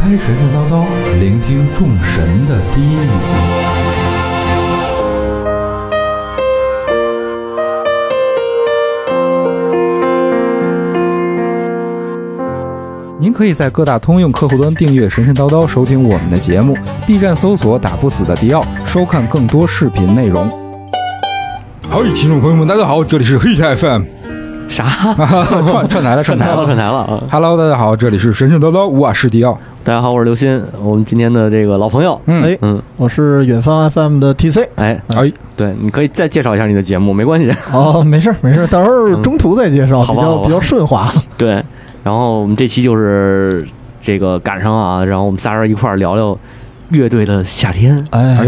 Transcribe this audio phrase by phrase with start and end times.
[0.00, 0.84] 开神神叨叨，
[1.18, 3.08] 聆听众神的低语。
[13.18, 20.48] 您可以在各大通用客户端订阅“神神叨叨”，收听我们的节目；B 站搜索“打不死的迪奥”，收看更多视频内容。
[21.90, 24.04] 好，听众朋友们，大家好，这里是黑台 FM。
[24.68, 24.84] 啥？
[25.66, 29.58] 串 串台了，串台了，串台了啊！Hello，大家好，这里是神神叨叨，我是迪奥。
[29.88, 32.20] 大家好，我是刘鑫，我们今天的这个老朋友。
[32.26, 34.68] 嗯，哎，嗯，我是远方 FM 的 TC。
[34.74, 37.50] 哎，哎，对，你可以再介绍一下你的节目，没关系。
[37.72, 41.10] 哦，没事没事，到时候中途再介绍，比较好吧好比较顺滑。
[41.38, 41.52] 对，
[42.04, 43.66] 然后我们这期就是
[44.02, 46.38] 这个赶上啊，然后我们仨人一块儿聊聊
[46.90, 48.06] 乐队的夏天。
[48.10, 48.44] 哎哎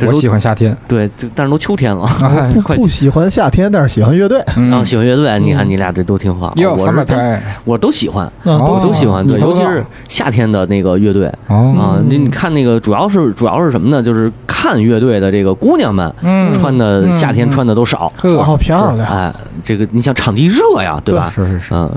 [0.00, 0.76] 呦，我都喜欢夏天。
[0.88, 2.04] 对，就但是都秋天了。
[2.22, 4.42] 哎 不快不喜欢夏天，但是喜欢乐队。
[4.56, 6.52] 嗯然后喜欢乐队，你看你俩这都挺好。
[6.56, 9.26] 哟，我是我都喜欢，我都喜欢。
[9.26, 14.02] 对，尤其是夏天的那个乐队哦，啊，你你看那个主要是主要是什么呢？
[14.02, 18.12] 就是看乐队的这个姑娘们嗯穿的夏天嗯穿的都少。
[18.16, 19.08] 呵好漂亮。
[19.08, 21.32] 哎，这个你想场地热呀，对吧？
[21.34, 21.90] 是是是，嗯，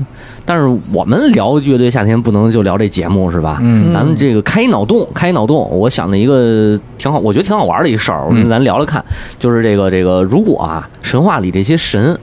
[0.47, 3.59] 但是我们聊乐队夏天不能就聊这节目是吧？
[3.61, 3.93] 嗯。
[3.93, 8.35] 咱们这个开脑洞，开脑洞，我想了一个挺好，我觉得挺好玩的一事儿，我嗯。
[8.35, 9.03] 们咱聊聊看，
[9.37, 12.17] 就是这个这个，如果啊，神话里这些神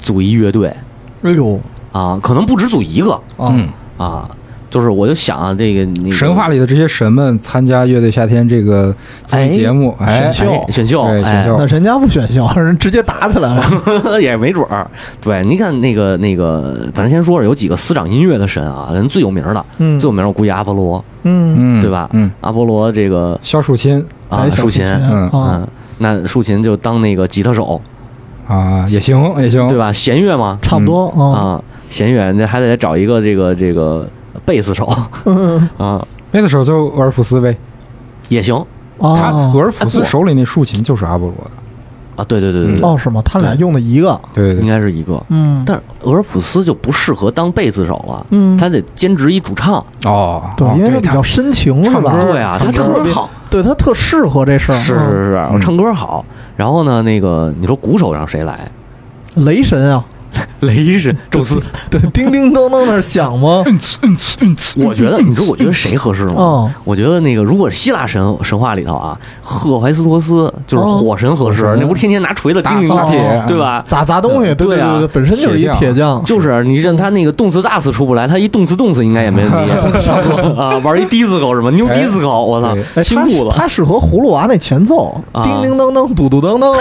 [0.00, 0.72] 组一乐队
[1.22, 1.58] 哎呦，
[1.90, 3.68] 啊，可能不止组一个嗯，
[3.98, 4.30] 啊，
[4.74, 8.92] 就是我就想啊，这个那个神话里的这些神们参加乐队夏天这个
[9.24, 13.64] 综艺节目，哎，选秀哎选秀，选秀那人家不选秀，人直接打起来了。
[14.20, 14.84] 也没准儿。
[15.20, 22.10] 对，你看那个那个，咱先说说有几个司掌音乐的神啊，人最有名的，嗯最有名的我估计阿波罗，嗯，嗯，对吧？
[22.12, 24.84] 嗯，阿波罗这个肖树琴啊，竖琴，
[25.32, 25.64] 嗯
[25.98, 27.80] 那竖琴就当那个吉他手，
[28.48, 29.92] 啊，也行也行，对吧？
[29.92, 31.38] 弦乐嘛，差不多啊。
[31.38, 34.08] 啊，弦乐那还得找一个这个这个
[34.44, 34.84] 贝斯手
[35.76, 37.56] 啊，那个时候就俄尔普斯呗，
[38.28, 38.54] 也行
[38.98, 41.50] 他啊俄尔普斯手里那竖琴就是阿波罗的，
[42.16, 43.20] 啊，对对对对对，哦，是吗？
[43.24, 44.20] 他俩用的一个。
[44.32, 45.20] 对对应该是一个。
[45.28, 49.84] 嗯，但是俄尔普斯就不适合当贝斯手了，嗯他得兼职一主唱。
[50.04, 52.10] 哦，对，因为他他比较深情是吧？
[52.12, 54.76] 唱歌对啊，他唱歌好，对他特适合这事儿。
[54.76, 56.24] 是是是，唱歌好。
[56.56, 58.60] 然后呢，那个你说鼓手让谁来？
[59.36, 60.04] 嗯雷神啊，
[60.60, 61.60] 雷神 宙斯。
[61.90, 63.62] 对，叮叮当当那响吗？
[63.66, 64.56] 嗯嗯嗯，
[64.86, 66.34] 我觉得，你说我觉得谁合适吗？
[66.36, 73.82] 哦我觉得那个，如果希腊神神话里头啊，赫淮斯托斯就是哦火神合适，那不是天天拿锤子叮叮当，大铁哦对吧？
[73.86, 76.22] 砸砸东西，对对啊对，本身就是一铁匠。
[76.24, 79.72] 就是你让他那个动次打次出不来，他一动词动词应该也没问题，
[80.04, 81.70] 差不多啊，玩一迪斯科是吗？
[81.70, 86.74] 牛迪斯科，我操对，哎，他辛苦了他适合葫芦娃那前奏，啊叮叮当当，嘟嘟当当。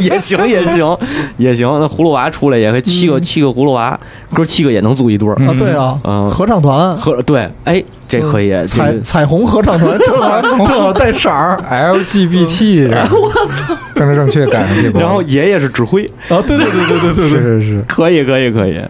[0.00, 0.96] 也行也行
[1.36, 1.66] 也行。
[1.80, 3.98] 那葫芦娃出来也会七个七个葫芦娃，
[4.34, 5.34] 哥七个也能组一对儿。
[5.46, 16.42] 啊，对啊，嗯合唱团，合对，哎，这可以，这彩彩虹合唱团，正好正好带色儿 LGBT， 我操，政治正确赶上这波，然后爷爷是指挥，啊！
[16.46, 18.80] 对对对对对对 是对，是是，可以可以可以。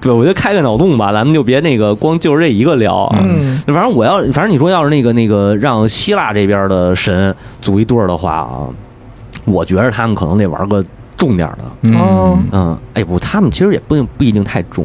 [0.00, 3.18] 对，我就开个脑洞吧，咱们就别那个光就是这一个聊啊。
[3.22, 8.66] 嗯反正我要，反正你说要是那个那个让希腊这边的神组一对儿的话啊，
[9.44, 10.84] 我觉得他们可能得玩个
[11.20, 11.94] 重点儿的。
[11.96, 14.84] 哦嗯，嗯，哎不，他们其实也不不一定太重。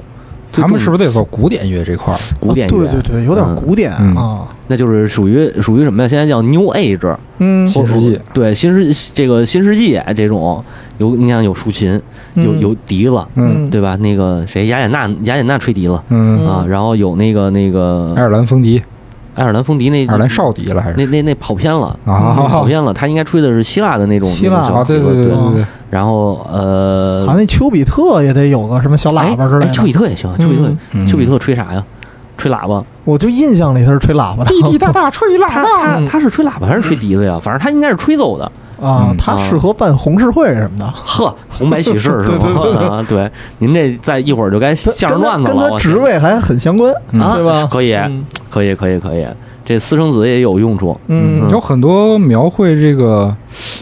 [0.51, 2.17] 最他们是不是得走古典乐这块儿？
[2.39, 2.85] 古典乐？
[2.85, 4.47] 啊对对对，有点嗯古典嗯啊。
[4.67, 6.07] 那就是属于属于什么呀？
[6.07, 10.63] 现在叫 New Age，嗯新世纪对新世这个新世纪这种
[10.97, 12.01] 有你想有竖琴，
[12.35, 13.95] 有嗯有笛子，嗯对吧？
[13.97, 18.81] 那个谁雅典娜雅典娜吹笛子嗯，啊，然后有那个那个爱个尔兰风笛，
[19.35, 20.95] 爱尔兰风笛那爱尔兰少笛了还是？
[20.95, 25.65] 那那那跑偏了啊跑偏了，他应该吹的是希腊的那种希腊啊，对对对对对，
[25.95, 29.93] 然后呃，好像那丘比特也得有个什么小喇叭之类哎，丘比。
[29.93, 31.81] 特也行，丘比特嗯丘比特吹啥呀？
[32.37, 32.83] 吹喇叭。
[33.05, 35.69] 我就印象里他是吹喇叭的滴滴答答吹喇他叭，
[36.01, 37.39] 他他是吹喇叭还是吹笛子呀？
[37.41, 38.51] 反正他应该是吹奏的。
[38.81, 40.85] 嗯，啊他适合办红事会什么的。
[41.05, 42.97] 呵，红白喜事是对对对吗？
[42.99, 47.65] 啊， 对，您这再一会儿就该相声段子了，跟他职位还很相关，嗯对吧？
[47.71, 49.25] 可以嗯可以可以可以，
[49.65, 50.95] 这私生子也有用处。
[51.07, 53.35] 嗯有很多描绘这个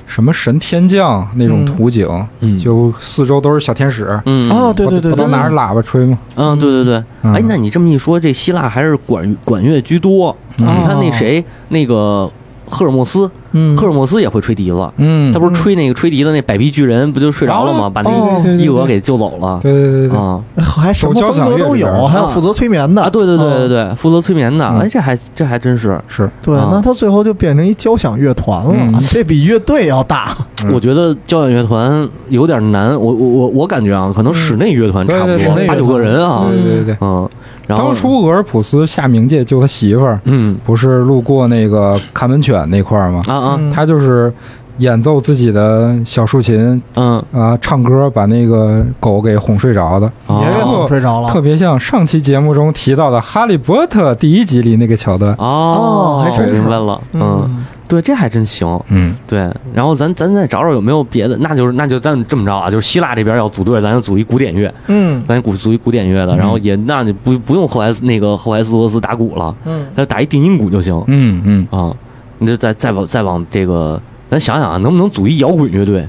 [0.08, 1.66] 什么神天降那种嗯。
[1.66, 2.08] 图景，
[2.40, 2.58] 嗯。
[2.58, 4.50] 就四周都是小天使，嗯。
[4.50, 6.18] 哦对对对都拿着喇叭吹吗？
[6.36, 7.34] 嗯，对对对，嗯。
[7.34, 10.36] 哎，那你这么一说，这希腊还是管管乐居多。
[10.58, 10.66] 嗯。
[10.66, 12.30] 你看那谁，那个
[12.70, 14.90] 赫尔墨斯，嗯赫尔墨斯也会吹笛子。
[14.98, 17.90] 嗯，他不是吹那个吹笛子那百臂巨人，不就睡着了吗？
[17.90, 19.60] 把那哦个伊俄给救走了。
[19.62, 23.10] 对对对对，啊还什么风格都有，还有负责催眠的啊！
[23.10, 24.66] 对对对对对，负责催眠的。
[24.66, 26.00] 嗯哎，这还这还真是。
[26.08, 30.36] 是，对，啊那他最后就变成一交响乐团了嗯，这比乐队要大。
[30.64, 36.98] 嗯我觉得交响乐团有点难，我我我我感觉啊，可能室内乐团差不多八九个人啊，对对对对。
[37.02, 37.30] 嗯，
[37.68, 40.58] 然后当初俄尔普斯下冥界救他媳妇儿，嗯。
[40.66, 43.22] 不是路过那个看门犬那块儿吗？
[43.28, 43.58] 啊啊。
[43.60, 44.32] 嗯他就是
[44.80, 47.24] 演奏自己的小竖琴嗯。
[47.32, 51.30] 啊，唱歌把那个狗给哄睡着的，啊也给哄睡着了。
[51.30, 55.34] 特别像上期节目中提到的《哈利波特》第一集里那个桥段。
[55.38, 56.54] 哦，还真是。
[56.54, 57.63] 明白了，嗯，
[57.94, 58.80] 对，这还真行。
[58.90, 59.40] 嗯，对，
[59.74, 71.96] 然后咱咱再找找有没有别的，那就是那就咱这么着啊，就是希腊这边要组队，咱就组一古典乐，嗯咱组组一古典乐的，嗯然后也那就不不用后来那个后来斯罗斯打鼓了，嗯咱打一定音鼓就行嗯嗯，啊。
[72.40, 76.06] 你就再再往再往这个，咱想想啊，能不能组一摇滚乐队？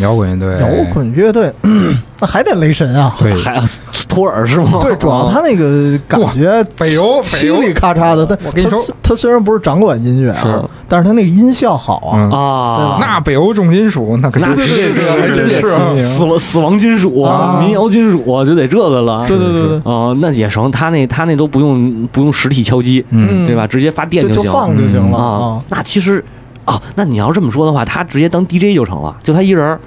[0.00, 3.14] 摇滚乐队，摇滚乐队，嗯 那还得雷神啊。
[3.18, 3.60] 对，还
[4.08, 4.78] 托尔是吗？
[4.80, 8.24] 对， 主要他那个感觉北欧北欧咔嚓的。
[8.24, 12.18] 但我跟你说他他虽然不是掌管音乐是啊，但是他那个音效好啊。
[12.18, 19.24] 嗯啊，那北欧重金属那可那是世界对对对世界对对齐名死亡死亡金属、啊民谣金属就得这个了。
[19.26, 23.66] 对对对对，哦，那也成，他那他那都不用不用实体敲击，嗯对吧？
[23.66, 25.62] 直接发电就放就行了啊啊。。
[25.68, 26.24] 那其实
[26.64, 29.80] 啊，那你要这么说的话，他直接当 DJ 就成了，就他一人儿。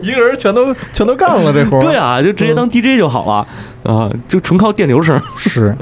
[0.00, 1.80] 一个人全都全都干了这活儿。
[1.80, 3.46] 对啊，就直接当 DJ 就好了
[3.94, 5.76] 啊，就纯靠电流声，是，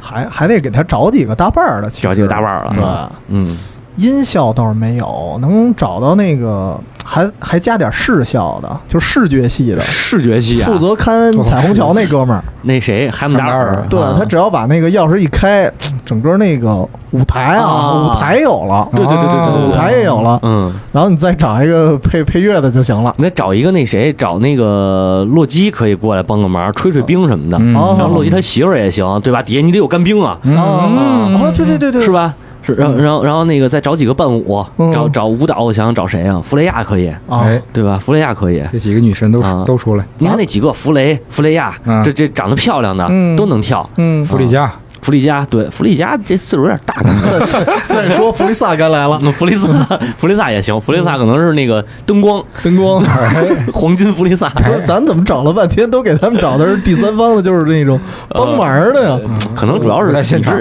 [0.00, 2.72] 还还得给他找几个搭伴儿的，找几个搭伴儿了。
[2.74, 2.82] 对，
[3.28, 3.58] 嗯，
[3.96, 13.84] 音效倒是没有，能找到那个还还加点视效的，就视觉系的，视觉系啊，负责看彩虹桥那哥们儿， 那谁海姆达尔。
[13.90, 14.14] 对啊。
[14.18, 15.70] 他只要把那个钥匙一开，
[16.04, 16.74] 整个那个
[17.10, 18.08] 舞台啊，啊。
[18.08, 23.12] 舞台有了，对对对对舞台也有了，嗯，然后你再找一个配配乐的就行了。
[23.18, 27.58] 你再找一个那谁，找那个洛基可以过来帮个忙，吹吹冰什么的。
[27.58, 29.42] 然后洛基他媳妇儿也行，对吧？
[29.42, 32.10] 底下你得有干冰啊，哦对对对对，是？
[32.10, 32.34] 吧？
[32.62, 34.92] 是，然后然后然后那个再找几个伴舞，嗯。
[34.92, 36.40] 找找舞蹈，我想想找谁啊？
[36.40, 37.98] 弗雷亚可以，啊，哎，对吧？
[37.98, 38.62] 弗雷亚可以。
[38.72, 39.64] 这几个女神都啊。
[39.66, 43.36] 都出来，你看那几个弗雷、弗雷亚，嗯这这长得漂亮的嗯。
[43.36, 43.88] 都能跳。
[43.96, 44.72] 嗯，弗里加，
[45.02, 47.02] 弗利加对，弗利加这岁数有点大，
[47.88, 49.66] 再说弗利萨该来了，嗯弗利萨，
[50.16, 53.02] 弗利萨也行，弗利萨可能是那个灯光灯光。
[53.72, 57.98] 黄金弗利萨，不是，咱怎么找了半天都给他们找的是第三方的，就是那种
[58.30, 59.18] 帮忙的呀？
[59.54, 60.54] 可能主要是在现场。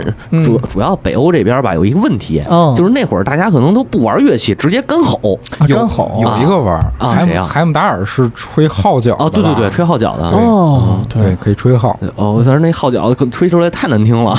[0.43, 5.39] 主主要北欧这边吧有一个问题哦，就是那会儿大家可能都不玩乐器，直接干吼。
[5.67, 7.45] 干吼有一个玩啊谁啊？
[7.45, 10.23] 海姆达尔是吹号角的哦，对对对，吹号角的。
[10.23, 14.30] 哦，对，可以吹号，哦，但是那号角可吹出来太难听了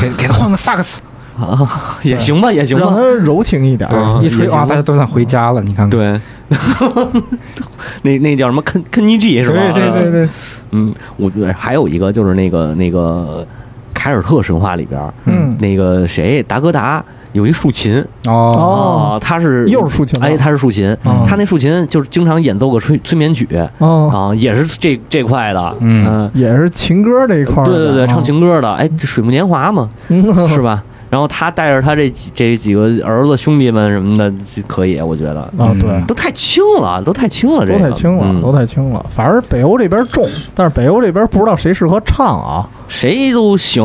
[0.00, 1.00] 给给他换个萨克斯，
[1.38, 2.86] 啊，也行吧，也行吧。
[2.86, 3.02] 让他。
[3.02, 3.88] 柔情一点。
[3.90, 6.20] 啊一吹啊，大家都想回家了，你看看，对，
[8.02, 9.72] 那那叫什么肯肯尼基是吧？
[9.74, 10.28] 对对对对，
[10.70, 13.46] 嗯，我觉得还有一个就是那个那个
[13.94, 15.56] 凯尔特神话里边，嗯。
[15.58, 17.02] 那个谁达哥达
[17.36, 18.04] 有一竖琴。
[18.26, 20.26] 哦，他是又是竖琴了。
[20.26, 23.46] 哎，他是竖琴，哦他那竖琴就是经常演奏个催催眠曲
[23.78, 27.66] 哦，啊，也是这这块的，嗯也是情歌这一块儿。
[27.66, 30.48] 对对对，啊唱情歌的，哎，水木年华嘛，嗯。
[30.48, 30.82] 是吧？
[31.08, 35.40] 然后他带着他这几这几个儿子兄弟们什么的，就可以，我觉得。
[35.56, 38.42] 啊，对，都太轻了，都太轻了，这都太轻了，嗯。
[38.42, 39.06] 都太轻了。
[39.08, 42.68] 反正北欧这边重，但是北欧这边不知道谁适合唱啊。
[42.88, 43.84] 谁都行。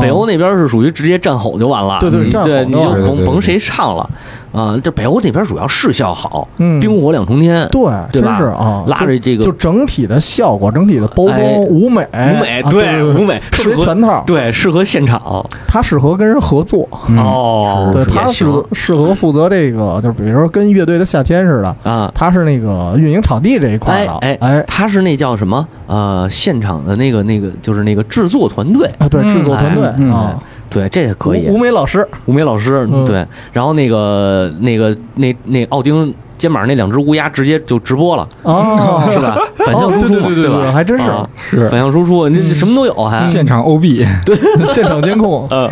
[0.00, 2.48] 北欧那边是属于直接战吼就完了，对对你战吼。
[2.64, 4.08] 你就完了对对对甭甭谁唱了。
[4.52, 4.78] 啊。
[4.82, 6.78] 这北欧那边主要视效好，嗯。
[6.80, 7.82] 冰火两重天，对，
[8.22, 8.38] 吧？
[8.38, 14.24] 是啊，拉着这个就就整体的效果，整体的包装哎舞美，舞美啊对对舞美特适合别全套。
[14.26, 15.44] 对，适合现场。
[15.66, 17.18] 他适合跟人合作，嗯。
[17.18, 22.10] 哦，对，也他适合适合负责这个，就是比如说跟乐队的夏天似的，啊。
[22.14, 24.64] 他是那个运营场地这一块的，哎哎哎。
[24.66, 25.66] 他是那叫什么？
[25.86, 29.30] 呃，现场的那个那个就是那个制作团队，啊，对，嗯。
[29.30, 31.46] 制作团队哎嗯啊，对，这也可以。
[31.48, 31.54] 吴。
[31.54, 33.04] 吴梅老师，吴梅老师，嗯。
[33.04, 39.36] 对，然后那个那个那那奥丁肩膀那两只乌鸦直接就直播了，哦， 是吧？
[39.58, 40.58] 反向哦输出，对对对对吧？
[40.62, 43.20] 对还真是啊是反向输出，你什么都有，还。
[43.26, 44.36] 现场 OB，对。
[44.72, 45.70] 现场监控， 嗯，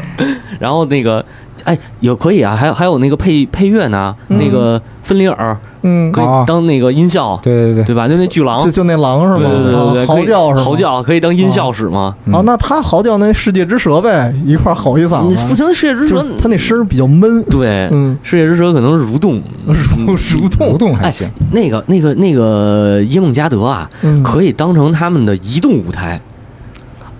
[0.60, 1.24] 然后那个，
[1.70, 8.06] 哎，有可以啊，还有还有那个配配乐呢，嗯那个芬里尔嗯，可以哦当那个音效，对对对，对吧？
[8.08, 9.48] 就那巨狼就，就那狼是吗？
[9.48, 10.64] 对对对对对，啊嚎叫是吗？
[10.64, 12.14] 嚎叫可以当音效使吗？
[12.26, 26.20] 嗯啊，那他嚎叫那世界之蛇呗，一块儿吼一嗓子，你不行，世界之蛇，他那声儿比较闷，对，嗯，世界之蛇可能是蠕动， 蠕蠕蠕动，蠕动还行，那个那个那个耶梦加德啊，嗯，可以当成他们的移动舞台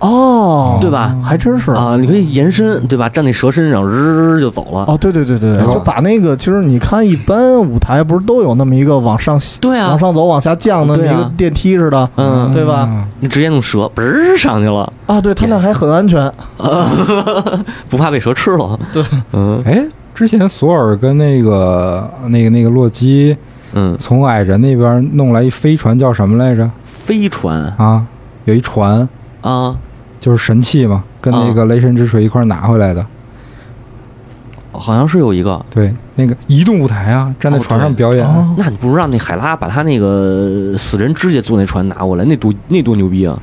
[0.01, 1.15] 哦，对吧？
[1.23, 1.71] 还真是。
[1.71, 3.07] 啊，你可以延伸，对吧？
[3.07, 4.85] 站那蛇身上，日就走了。
[4.87, 9.89] 哦，对对对对就把那个，其实你看，一般舞台不是都有那么一个往上对啊。
[9.89, 12.51] 往，上走、往下降的那个电梯似的嗯。
[12.51, 12.87] 对吧？
[12.91, 15.21] 嗯你直接弄蛇，嘣儿上去了，啊？
[15.21, 16.31] 对他那还很安全，
[17.87, 18.77] 不怕被蛇吃了。
[18.91, 19.03] 对，
[19.33, 19.61] 嗯。
[19.65, 23.35] 哎，之前索尔跟那个那个那个洛基
[23.73, 26.67] 嗯，从矮人那边弄来一飞船，叫什么来着？
[26.83, 27.61] 飞船。
[27.77, 28.03] 啊，
[28.45, 29.07] 有一船。
[29.41, 29.75] 啊，
[30.21, 33.05] 就是神器嘛，跟那个雷神之锤一块拿回来的。
[34.71, 35.63] 好像是有一个。
[35.69, 38.25] 对，那个移动舞台啊，站在哦船上表演。
[38.25, 43.37] 哦那你不如让那海拉把他那个死人指甲做那船拿过来，那多那多牛逼啊！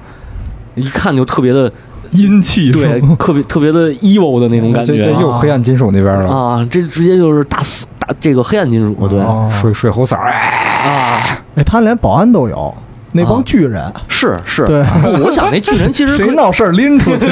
[0.74, 1.70] 一看就特别的
[2.12, 6.68] 阴气对，特别特别的 evil 的那种感觉这觉又黑暗金属那边了，啊！
[6.70, 12.72] 这直接就是大死大这个黑暗金属，对哦水水猴嗓儿，哎，啊，哎，他连保安都有，
[13.12, 14.66] 那帮啊巨人，是是。
[14.66, 14.80] 对，
[15.24, 17.26] 我想那巨人其实可以谁闹事儿拎出去，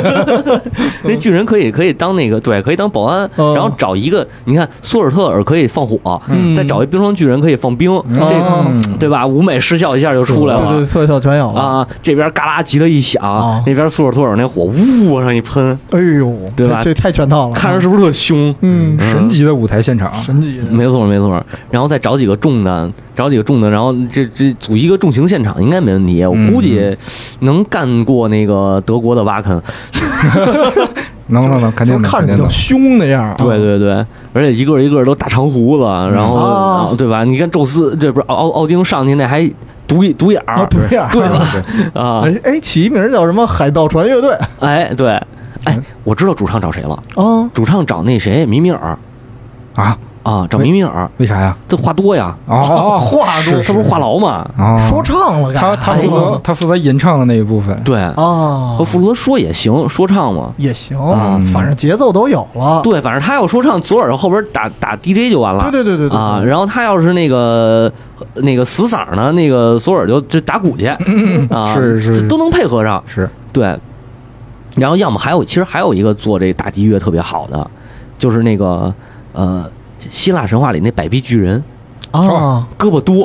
[1.04, 9.26] 那巨人可以可以当那个对，可以当保安，嗯然后找一个你看索尔特尔可以放火，嗯再找一冰霜巨人可以放冰，嗯这对吧？
[9.26, 10.86] 舞美失效一下就出来了对对，。
[10.86, 11.60] 特效全有了。
[11.60, 18.54] 啊，这边嘎啦吉他一响，哦那边索尔特尔那火呜往上一喷，哎呦，对吧这这太全套了，看着是不是特凶？
[18.62, 26.96] 嗯神级的舞台现场，神级的，没错没错，然后再找几个重的，找几个重的，然后这这组一个重型现场应该没问题，我嗯估计
[27.40, 29.60] 能干过那个德国的瓦肯。
[31.28, 32.50] 能能能，肯定能，看着比较肯定能。
[32.50, 33.34] 凶那样啊。
[33.36, 33.92] 对对对，
[34.32, 35.82] 而且一个一个都大长胡子，
[36.14, 37.24] 然后、啊对吧？
[37.24, 39.44] 你看宙斯这不是奥奥奥丁上去那还
[39.88, 41.42] 独一独眼啊，儿对呀，对吧？
[41.52, 45.20] 对啊，哎哎，起一名叫什么海盗船乐队哎对，
[45.64, 47.50] 哎，我知道主唱找谁了，啊？
[47.52, 48.96] 主唱找那谁米米尔
[49.74, 49.98] 啊？
[50.26, 51.56] 啊，找米米尔，为啥呀？
[51.68, 54.44] 这话多呀，哦 哦，话多这不是话痨吗？
[54.58, 57.80] 哦，说唱了，他他负责他负责吟唱的那一部分。
[57.84, 60.52] 对，啊和，负责说也行，说唱嘛。
[60.56, 62.80] 也行啊，反正节奏都有了。
[62.82, 65.60] 对，反正他要说唱，左耳后边打打 DJ 就完了。
[65.70, 67.92] 对对对对对啊，然后他要是那个
[68.34, 70.86] 那个死嗓呢，那个左耳就就打鼓去
[71.50, 73.00] 啊，是是这都能配合上。
[73.06, 73.78] 是，对，
[74.74, 77.70] 然后要么还有，其实还有一个做这打击乐特别好的，
[78.18, 78.92] 就是那个
[79.32, 79.64] 呃
[80.10, 81.62] 希腊神话里那百臂巨人，
[82.10, 83.22] 啊，胳膊多，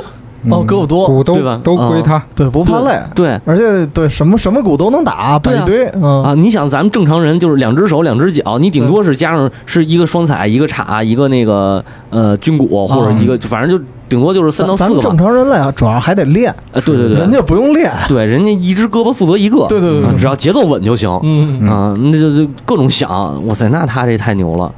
[0.50, 1.60] 哦胳膊多骨都对吧？
[1.62, 2.22] 都归他。
[2.34, 3.40] 对，不怕累，对。
[3.44, 5.62] 而且对什么什么骨都能打，摆对啊。
[5.62, 6.24] 一堆，嗯。
[6.24, 15.26] 啊，你想咱们正常人就是两只手两只脚，你顶多是加上是一个双踩，一个叉，一个那个呃军鼓，或者一个，反正就顶多就是三到咱们正四个正。
[15.26, 20.08] 常人类啊，主要还得练，呃，对对对，人家不用练，对人家一只胳膊负责一个，对对对对。
[20.10, 21.08] 啊只要节奏稳就行。
[21.22, 21.68] 嗯。
[21.68, 24.70] 啊，那就就各种想，哇塞，那他这太牛了，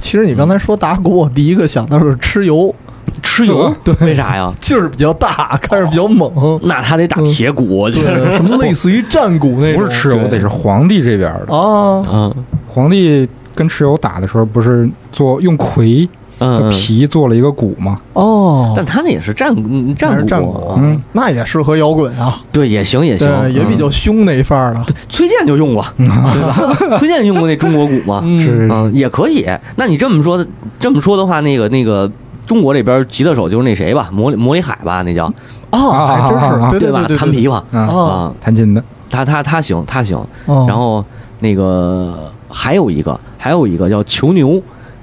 [0.00, 2.74] 其实你刚才说打鼓，我第一个想到是蚩尤，
[3.22, 4.52] 蚩尤呃，对为啥呀？
[4.60, 11.56] 劲儿比较大，看着比较猛，那他得打铁鼓，我觉对，得什么类似于战鼓那种，不是蚩尤，得是皇帝这边的。
[11.56, 12.34] 啊，嗯
[12.68, 16.10] 皇帝跟蚩尤打的时候，不是做用葵的
[16.42, 17.98] 嗯，皮做了一个鼓嘛？
[18.14, 26.96] 哦，但他那也是战鼓，嗯战鼓，战鼓啊嗯，那也适合摇滚啊，对，也行也行，也比较嗯凶那一范儿的，崔健就用过，对吧？
[26.98, 28.20] 崔健用过那中国鼓嘛？
[28.24, 28.40] 嗯。
[28.40, 29.46] 是嗯，也可以。
[29.76, 30.46] 那你这么说的，
[30.80, 32.10] 这么说的话，那个那个
[32.46, 35.32] 中国这边吉他手就是那谁吧，魔力魔力海吧，那叫。
[35.70, 36.38] 哦，还真
[36.70, 37.06] 是，对吧？
[37.16, 37.62] 弹琵琶。
[37.76, 38.82] 啊，弹琴的。
[39.10, 40.18] 他他他行，他行。
[40.46, 40.66] 哦。
[40.68, 41.04] 然后
[41.40, 44.60] 那个还有一个，还有一个叫囚牛，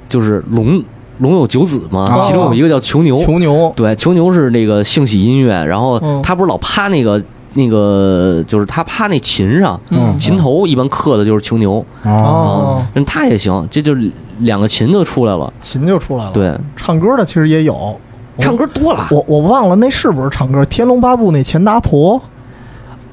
[0.07, 0.83] 就是龙
[1.19, 3.17] 龙有九子嘛，哦其中有一个叫囚牛。
[3.23, 6.21] 囚牛，对，囚牛是那个性喜音乐，然后嗯。
[6.21, 7.21] 他不是老趴那个
[7.53, 10.17] 那个，就是他趴那琴上，嗯。
[10.17, 11.85] 琴头一般刻的就是囚牛。
[12.03, 13.95] 哦，嗯，他也行，这就
[14.39, 15.51] 两个琴就出来了。
[15.59, 17.99] 琴就出来了，，对，唱歌的其实也有，
[18.37, 19.07] 唱歌多了。
[19.11, 22.21] 我我忘了那是不是唱歌，《天龙八部》那钱达婆，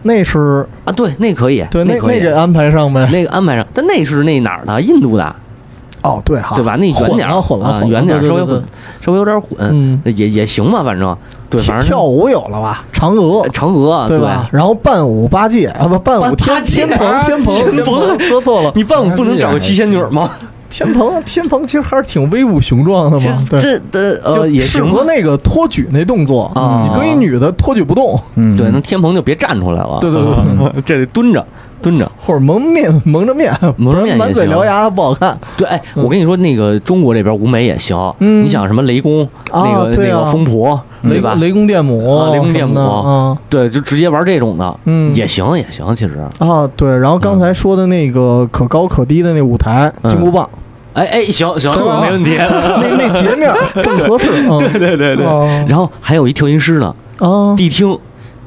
[0.03, 2.21] 那是啊，对，那可以，对那可以。
[2.21, 4.81] 那个安排上呗，那个安排上，但那是那哪儿的？
[4.81, 5.35] 印度的，
[6.07, 6.77] 哦对哈，对吧？
[6.79, 8.65] 那远点儿啊，混了混了稍微混，
[9.01, 11.17] 稍微有点混，嗯，也也行吧，反正
[11.51, 12.85] 对，反正跳舞有了吧？
[12.93, 13.49] 嫦娥呃。
[13.51, 14.49] 嫦娥对吧？
[14.53, 20.31] 然后伴舞八戒啊，不伴舞天天蓬天蓬天蓬说错了，你伴舞不能找个七仙女吗？
[20.69, 24.61] 天蓬天蓬其实还是挺威武雄壮的嘛，对，这的呃也。
[24.61, 31.47] 适合那个托举那动作啊你跟一女的托举不动，嗯，对，那天蓬就别站出来了，对对对对， 这得蹲着，
[31.83, 32.11] 蹲着。
[32.19, 35.39] 或者蒙面 蒙着面，蒙着面满嘴行獠牙不好看。
[35.57, 37.97] 对，哎，嗯我跟你说，那个中国这边舞美也行。
[38.21, 41.35] 嗯你想什么雷公，啊那个那个疯婆，对雷吧？
[41.41, 45.95] 雷公电母啊雷公电母对，就直接玩这种的，嗯也行也行。
[45.95, 50.49] 其实，啊对，然后刚才说的那个可高可低的那舞台嗯金箍棒，
[50.95, 52.37] 哎哎，行行，没问题。
[52.39, 53.53] 那那截面
[53.83, 54.27] 正合适。
[54.73, 57.97] 对对对对哦然后还有一调音师呢，啊谛听，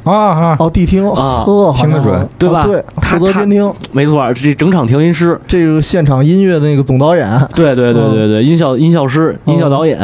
[0.09, 3.71] 啊啊，哦，地听啊呵，听得准对吧哦对，负责监听。
[3.91, 5.39] 没错，这整场调音师。
[5.47, 9.97] 这个现场音乐的那个总导演，对对对嗯对对，音效音效师、嗯音效导演，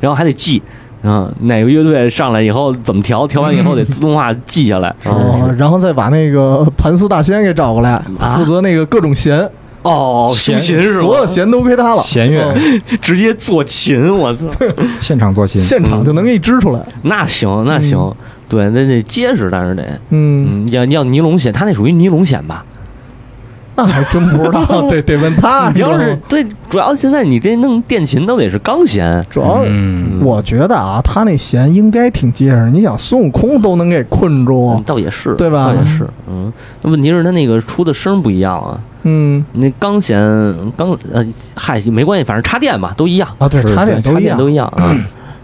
[0.00, 0.62] 然后还得记。
[1.02, 3.24] 嗯，哪个乐队上来以后怎么调？
[3.26, 4.92] 调完以后得自动化记下来。
[5.04, 9.48] 哦，然后再把那个盘丝大仙给找过来，啊负责那个各种弦，
[9.84, 11.00] 哦，修弦琴是吧？
[11.00, 12.02] 所有弦都归他了。
[12.02, 14.48] 弦乐嗯 直接做琴，我操！
[15.00, 16.80] 现场做琴，现场就能给你支出来。
[17.02, 18.12] 那行那行，
[18.48, 22.64] 对，那得结实，但是得，嗯，嗯，要要尼龙弦，他那属于尼龙弦吧？
[23.76, 25.70] 那还真不知道， 得得问他。
[25.70, 32.68] 你要是对，主要现在你这弄电琴都得是钢弦，主要，嗯，我觉得啊，他那弦应该挺结实。
[32.72, 36.52] 你想，孙悟空都能给困嗯住，倒也是，对吧倒也是，嗯。
[36.82, 40.18] 那问题是他那个出的声不一样啊，嗯那钢弦
[40.76, 41.24] 钢呃，
[41.54, 44.50] 嗨，没关系，反正插电嘛，都一样，啊，对，插电都一样插电都。
[44.50, 44.96] 一样啊。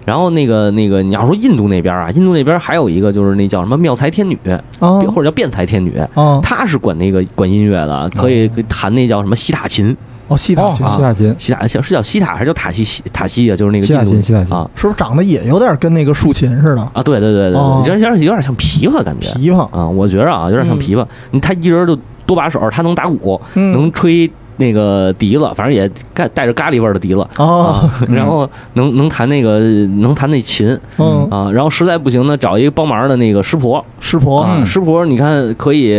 [0.04, 4.38] 然后那个那个，你要说印度那边啊，印度那边还有一个就是那叫什么妙才天女，
[4.78, 9.96] 啊或者叫辩才天女，啊她是管那个管音乐的，可以弹那叫什么西塔琴，
[10.28, 12.84] 哦，西塔哦，琴西塔琴，西塔琴是叫西塔还是叫塔西？
[12.84, 13.56] 西塔西啊？
[13.56, 14.56] 就是那个西塔印度琴西塔琴。
[14.56, 14.70] 啊。
[14.74, 16.82] 是不是长得也有点跟那个竖琴似的？
[16.92, 17.82] 啊，对对对对哦。
[17.84, 19.28] 对，有点有点像琵琶感觉。
[19.30, 21.06] 琵琶，啊，我觉着啊，有点像琵琶。
[21.30, 23.72] 你他一人就多把手，他能打鼓，嗯。
[23.72, 29.58] 能吹那个笛子，反正也带带着咖喱味儿的笛子哦，啊，然后能能弹那个
[29.98, 34.66] 能弹那琴嗯，啊，然后实在不行呢，找一个帮忙的那个师婆师婆，啊，嗯。
[34.66, 35.94] 师婆你看可以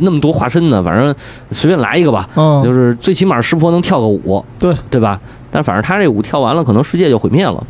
[0.00, 1.14] 那么多化身呢，反正
[1.50, 4.74] 随便来一个吧，嗯，就是最起码师婆能跳个舞，对。
[4.90, 5.20] 对吧？
[5.52, 7.64] 但反正他这舞跳完了，可能世界就毁灭了，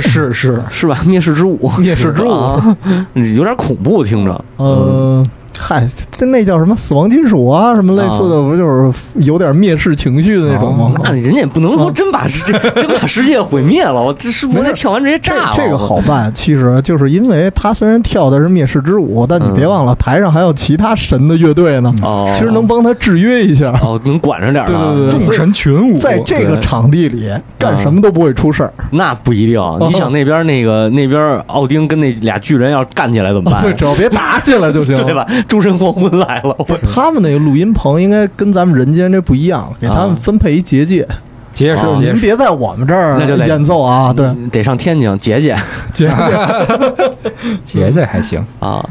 [0.00, 0.98] 是 是， 是吧？
[1.04, 2.30] 灭世之舞，灭世之舞。
[2.30, 2.76] 啊，
[3.14, 4.44] 有点恐怖，听着。
[4.56, 5.22] 呃，
[5.58, 10.92] 嗨，这那叫什么死亡金属啊，什么类似的，不就是有点蔑视情绪的那种吗？
[11.04, 15.52] 那人家也不能说真把世界真把世界毁灭了，我这是不是跳完直接炸了？
[15.54, 23.72] 这个好办， 其实就是因为他虽然跳的是灭世之舞，但你别忘了台上还有其他神的乐队呢，哦，其实能帮他制约一下。
[23.82, 27.28] 哦能管着点儿啊对对对众神群舞，在这个场地里
[27.58, 29.60] 干什么都不会出事儿，那不一定。
[29.80, 33.62] 你想那边那个那边奥丁跟那俩巨人要干起来怎么办？
[33.62, 35.14] 对，只要别打起来就行， 对？
[35.14, 35.26] 吧？
[35.48, 41.06] 诸神黄昏来了，我 他们那个录音棚应该跟咱们人间这不一样，给他们分配一结界，
[41.54, 45.56] 结实哦就是，您别在我们这儿那就得演奏啊，对，嗯得上天津解解
[45.92, 46.14] 结界。
[47.64, 48.84] 结界还行，啊。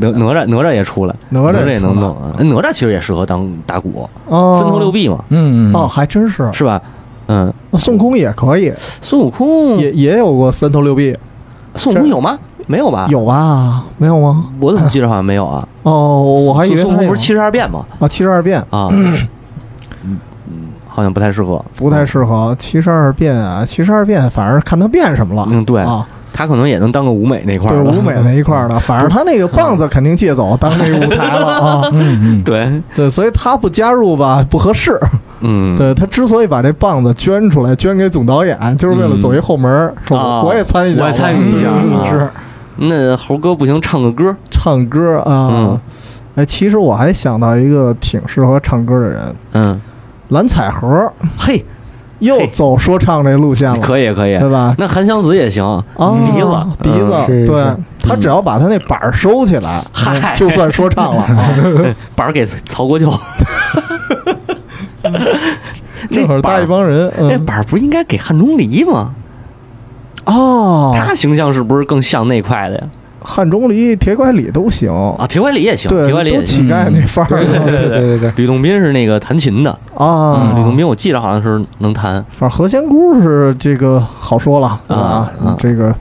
[0.00, 6.80] 哪哪吒哪吒也出来，哪吒也也能弄哪吒其实也适合当打鼓，哦，三头六臂嘛，嗯哦，还真是，是吧？
[7.26, 9.78] 嗯，孙悟空也可以，孙悟空。
[9.78, 11.16] 也也有过三头六臂，
[11.74, 12.38] 孙悟空有吗？
[12.68, 13.82] 没有吧？，有吧？
[13.98, 14.44] 没有吗？
[14.60, 15.66] 我怎么记得好像没有啊？
[15.82, 17.84] 哦，我还以为孙悟空不是七十二变吗？
[17.98, 19.26] 啊，七十二变啊，嗯
[20.04, 20.18] 嗯，
[20.86, 25.48] 好像不太适合，不太适合七十二变啊，七十二变，反正看他变什么了。
[25.50, 31.82] 嗯，对，啊，他可能也能当个舞美那块对儿的舞美那一块儿的， 反正他那个棒子肯定借走当那个舞台了啊。
[31.94, 34.98] 嗯嗯，对，对，所以他不加入吧不合适。
[35.40, 42.28] 嗯，对他之所以把这棒子捐出来，捐给总导演，就是为了走一后门儿，说啊我也参与一下，我也参与一下啊嗯是
[42.78, 45.80] 那猴哥不行，唱个歌，唱歌啊嗯。
[46.36, 49.80] 哎，其实我还想到一个挺适合唱歌的人，嗯，
[50.28, 51.64] 蓝采和嘿，
[52.20, 54.72] 又走说唱这路线了，可以可以，对吧？
[54.78, 55.84] 那韩湘子也行，啊，
[56.24, 56.46] 笛子
[56.80, 57.66] 笛嗯子，对
[58.00, 61.50] 他只要把他那板儿收起来，嗨就算说唱了 啊。
[62.14, 63.12] 板儿给曹国舅，
[66.12, 69.12] 正好搭一帮人，嗯，那板儿不是应该给汉钟离吗？
[70.28, 72.84] 哦，他形象是不是更像那块的呀？
[73.20, 76.42] 汉钟离、铁拐李都行，啊，铁拐李也行，铁拐，李都。
[76.42, 77.28] 乞丐那范儿。
[77.28, 80.52] 对对对对对对，吕洞宾是那个弹琴的，啊。
[80.56, 85.56] 吕洞宾我记得好像是能弹，反正何仙姑是这个好说了，啊啊？
[85.58, 85.94] 这个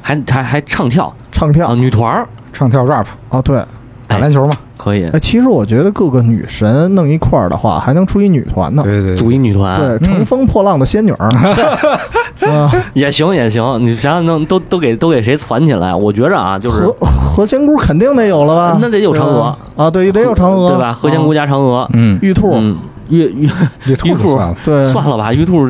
[0.00, 1.06] 还还还唱跳。
[1.06, 1.74] 啊，唱跳。
[1.74, 2.26] 女团儿。
[2.52, 3.62] 唱跳 rap 啊，对。
[4.06, 5.08] 打篮球嘛，可以。
[5.12, 8.82] 哎，其实我觉得各个女神弄一块儿的话，还能出一女团呢。
[8.82, 11.12] 对对对，组一女团，对，乘风破浪的仙女
[12.94, 13.62] 也行也行。
[13.84, 15.94] 你想想能都都给都给谁攒起来？
[15.94, 18.78] 我觉着啊，就是何何仙姑肯定得有了吧？
[18.80, 20.92] 那得有嫦娥啊，对，得有嫦娥，对吧？
[20.92, 22.76] 何仙姑啊加嫦娥，嗯，玉兔，嗯，
[23.08, 23.50] 玉玉
[23.86, 25.68] 玉兔对，算了吧，玉兔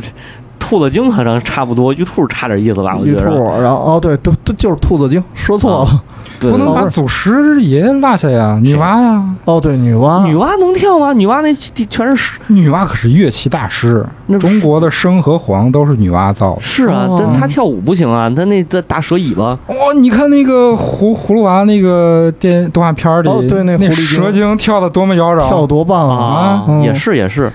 [0.71, 2.97] 兔子精好像差不多，玉兔差点意思吧？
[2.97, 6.03] 我觉玉兔得，，然后哦对，都都就是兔子精，说错了。
[6.41, 11.13] 不能把祖师爷落下呀，女娲呀，哦对，女娲，女娲能跳吗？
[11.13, 16.63] 女娲那全是女娲可是乐器大师那，中国的笙和簧都是女娲造的。
[16.63, 27.53] 是啊，哦但她跳舞不行啊，她那那大蛇尾巴，哦，你看那个葫葫芦娃那个电动画片里，哦对那那狐狸精蛇精跳的多么妖娆，跳多棒啊，嗯也是也是，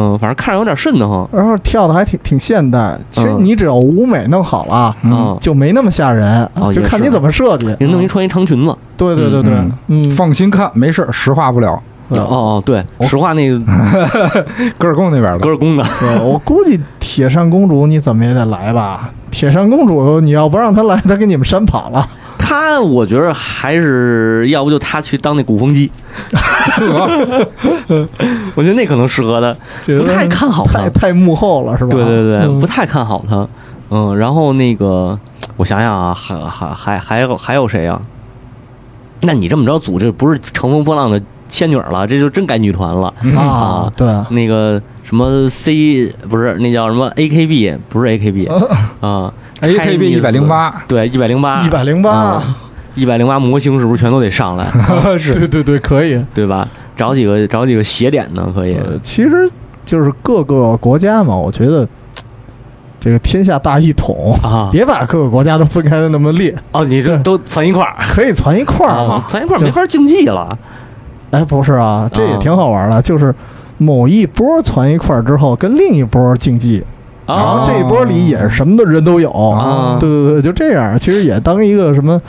[0.00, 1.28] 嗯，反正看着有点瘆得慌。
[1.32, 2.98] 然后跳的还挺挺现代。
[3.10, 4.96] 其实嗯你只要舞美弄好了，
[5.40, 7.66] 就没那么吓人，哦就看你怎么设计。
[7.78, 8.74] 人弄一穿一长裙子。
[8.96, 11.80] 对对对对嗯，嗯，放心看，没事儿，石化不了。
[12.10, 13.56] 哦哦，对，实话那个
[14.76, 15.84] 格尔贡那边的，格尔贡的，
[16.24, 19.10] 我估计铁扇公主你怎么也得来吧？
[19.30, 22.04] 铁扇公主你要不让她来，她给你们扇跑了。
[22.50, 25.88] 他我觉得还是要不就他去当那鼓风机，
[28.56, 29.56] 我觉得那可能适合他。
[29.96, 31.90] 不太看好他太太幕后了是吧？
[31.94, 33.46] 对对对，嗯不太看好他。
[33.90, 35.16] 嗯，然后那个
[35.56, 38.02] 我想想啊，还还还还有还有谁啊？
[39.22, 43.12] 那你这么着组，织不是乘风破浪的仙女了，这就真改女团了。
[43.22, 43.36] 嗯。
[43.36, 48.50] 啊，对，那个什么 C 不是那叫什么 AKB，不是 AKB
[49.00, 49.30] 啊。
[49.60, 52.10] AKB 一百零，八，对一百零八，一百零八。
[52.10, 52.56] 啊，
[52.94, 54.66] 一百零八模型是不是全都得上来，
[55.18, 55.34] 是。
[55.34, 56.18] 对对对，可以。
[56.32, 56.66] 对吧？
[56.96, 58.74] 找几个找几个邪点呢，可以。
[58.74, 59.50] 呃，其实
[59.84, 61.86] 就是各个国家嘛，我觉得
[63.00, 64.68] 这个天下大一统，啊。
[64.70, 69.14] 别把各个国家都分开的那么裂，哦，你这都攒一块儿，可以攒一块儿嘛。
[69.14, 69.24] 啊。
[69.28, 70.56] 攒一块儿没法竞技了。
[71.30, 72.38] 哎，不是啊，这也啊。
[72.38, 73.34] 挺好玩的，就是
[73.78, 76.82] 某一波攒一块儿之后，跟另一波竞技，
[77.36, 79.30] 然后啊这一波里也是什么的人都有。
[79.30, 82.20] 啊对对对，就这样，其实也当一个什么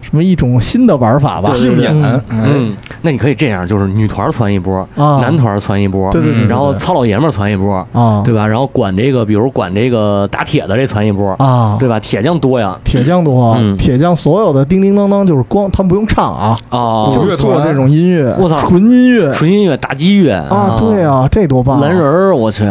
[0.00, 1.50] 什么一种新的玩法吧。
[1.52, 2.22] 对竞演，嗯。
[2.30, 5.18] 嗯，嗯，那你可以这样，就是女团攒一波，啊。
[5.20, 8.46] 男团攒一波，对对对对然后糙老爷们儿攒一波，啊，对吧？
[8.46, 11.98] 然后管这个，比如管这个打铁的这攒一波，啊，对吧？
[12.00, 13.76] 铁匠多呀，铁匠多，嗯。
[13.76, 18.56] 铁匠所有的叮叮当当就是光，他们不用唱啊，啊，就是做这种音乐，我操。
[18.58, 19.32] 纯音乐。
[19.32, 20.32] 纯音乐打击乐。
[20.32, 21.80] 啊，对，啊，这多棒！
[21.80, 22.64] 蓝人，儿，我去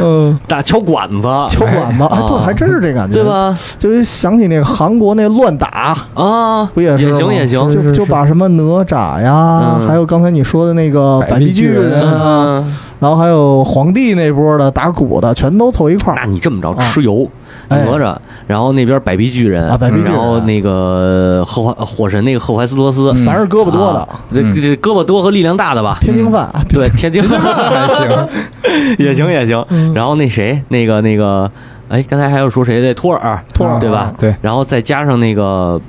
[0.00, 3.24] 嗯，打敲管子，敲管子，哎，啊对，还真是这感觉，对？
[3.24, 3.56] 吧？
[3.78, 9.88] 就是想起那个韩国那乱打，啊，不也是也行也行，就是就把什么哪吒呀，嗯。
[9.88, 16.18] 还有刚才你说的那个百百臂巨人人啊，嗯，然后还有皇帝那波的打鼓的，全都凑一块儿。
[16.20, 16.76] 那你这么着啊。
[16.78, 17.24] 蚩尤。
[17.24, 17.28] 哎
[17.76, 20.12] 哪吒，然后那边百臂巨人啊百臂巨人。
[20.12, 23.24] 然后那个赫怀火神那个赫怀斯托斯，嗯。
[23.24, 24.00] 凡是胳膊多的。
[24.00, 24.52] 啊，这嗯。
[24.54, 25.98] 这胳膊多和力量大的吧？
[26.00, 28.08] 天津饭，对，天津 还行，
[28.98, 29.64] 也行也行。
[29.68, 29.92] 嗯。
[29.94, 31.50] 然后那谁，那个那个，
[31.88, 33.78] 哎，刚才还有说谁的托尔，托尔。
[33.78, 34.12] 对吧？
[34.18, 35.80] 对，然后再加上那个，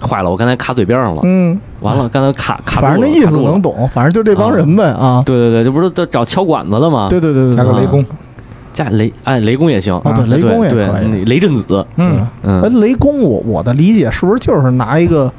[0.00, 5.22] 坏了，我刚才卡嘴边上了，嗯，完了，刚才卡卡反正那意思能懂，反正就这帮人呗啊。
[5.24, 7.06] 对对对，这不是都找敲管子的吗？
[7.08, 7.56] 对对对对，对。
[7.56, 8.04] 加个雷公，
[8.74, 9.94] 加雷，哎，雷公也行。
[10.04, 11.24] 啊，对，雷公也对，可以。
[11.24, 15.32] 雷震子，嗯，哎，嗯，雷公，我我的理解是不是就是拿一个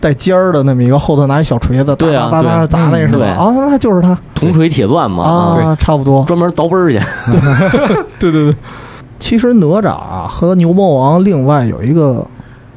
[0.00, 3.12] 带尖儿的那么一个，后头拿一小锤子，对啊哒哒砸那是吧？
[3.14, 5.30] 对啊，那就是他铜锤铁钻嘛，啊，
[5.64, 6.22] 啊，差不多。
[6.24, 7.00] 专门凿奔儿去。
[8.18, 8.54] 对对对。
[9.18, 12.26] 其实哪吒啊和牛魔王另外有一个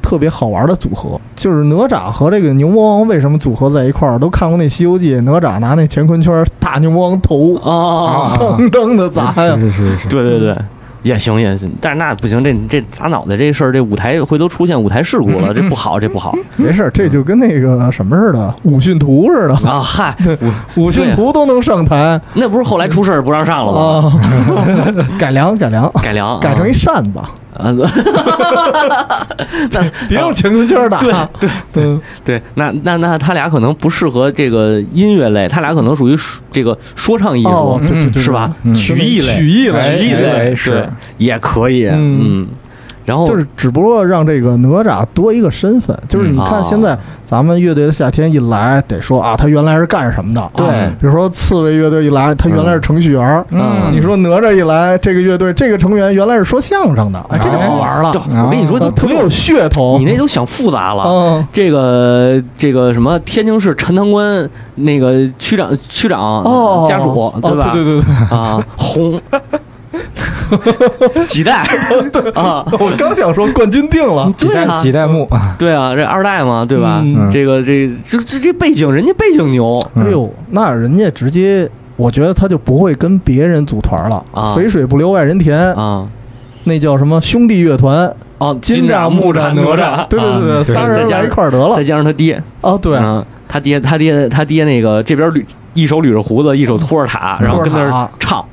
[0.10, 4.18] 特别好玩的组合，就是哪吒和这个牛魔王为什么组合在一块儿？
[4.18, 9.56] 都看过那《西游记》，哪吒拿那乾坤圈打牛魔王头，啊，噔噔的砸呀。
[9.56, 10.58] 是是是，对对对，
[11.04, 16.36] 也行也行，但是那不行，这这砸脑袋这事儿，这舞台回头出现舞台事故了， 这不好，这不好。
[16.56, 19.80] 没事儿，这就跟那个什么似的，武训图似的，啊！
[19.80, 20.18] 嗨，
[20.76, 22.20] 武训图都能上台。
[22.34, 24.12] 那不是后来出事儿不让上了吗？
[24.58, 27.12] 啊，改 良改良，改良，改成一扇子，
[27.60, 27.72] 啊，
[29.72, 31.00] 那别用乾坤圈打。
[31.00, 36.18] 对对对，对，那那那他俩可能不适合这个音乐类，他俩可能属于
[36.52, 37.80] 这个说唱艺术，
[38.20, 38.52] 是吧？
[38.64, 40.90] 嗯曲艺类，曲艺哎类，曲艺类哎是。
[41.18, 42.20] 也可以，嗯。
[42.22, 42.48] 嗯，
[43.10, 50.52] 然后就是只不过让这个哪吒多一个身份，就是你看哦现在咱们乐队的夏天一来，得说啊，他原来是干什么的？
[50.56, 50.68] 对。
[50.68, 53.46] 啊比如说刺猬乐队一来，他原来是程序员。
[53.50, 53.90] 嗯。
[53.92, 58.14] 你说哪吒一来，这个乐队这个成员原来是说相声的，哎，这就好玩了。
[58.14, 59.98] 就，我跟你说，啊都不用特别有噱头。
[59.98, 61.04] 你那都想复杂了。
[61.08, 61.48] 嗯。
[61.52, 66.86] 这个这个什么天津市陈塘关那个区长区长哦。
[66.88, 67.72] 家属哦对吧？
[67.74, 69.20] 对对对对，啊，红
[71.28, 71.64] 几代。
[72.36, 74.78] 啊，我刚想说冠军定了，几代对啊。
[74.80, 75.28] 几代目。
[75.32, 77.02] 啊， 对啊，这二代嘛，对吧？
[77.04, 77.30] 嗯。
[77.32, 80.06] 这个这这这这背景，人家背景牛，嗯。
[80.06, 84.24] 哎呦，那人家直接，我觉得他就不会跟别人组团了。
[84.32, 84.54] 啊。
[84.56, 86.08] 肥水不流外人田，啊。
[86.66, 91.78] 那叫什么兄弟乐团，哦，金吒木吒哪吒，对对对仨人来一块儿得了。
[91.78, 91.84] 再。
[91.84, 95.44] 加上他爹，哦，对，嗯，他爹他爹他爹那个这边捋
[95.74, 98.46] 一手捋着胡子，一手托着塔，然后跟那儿唱，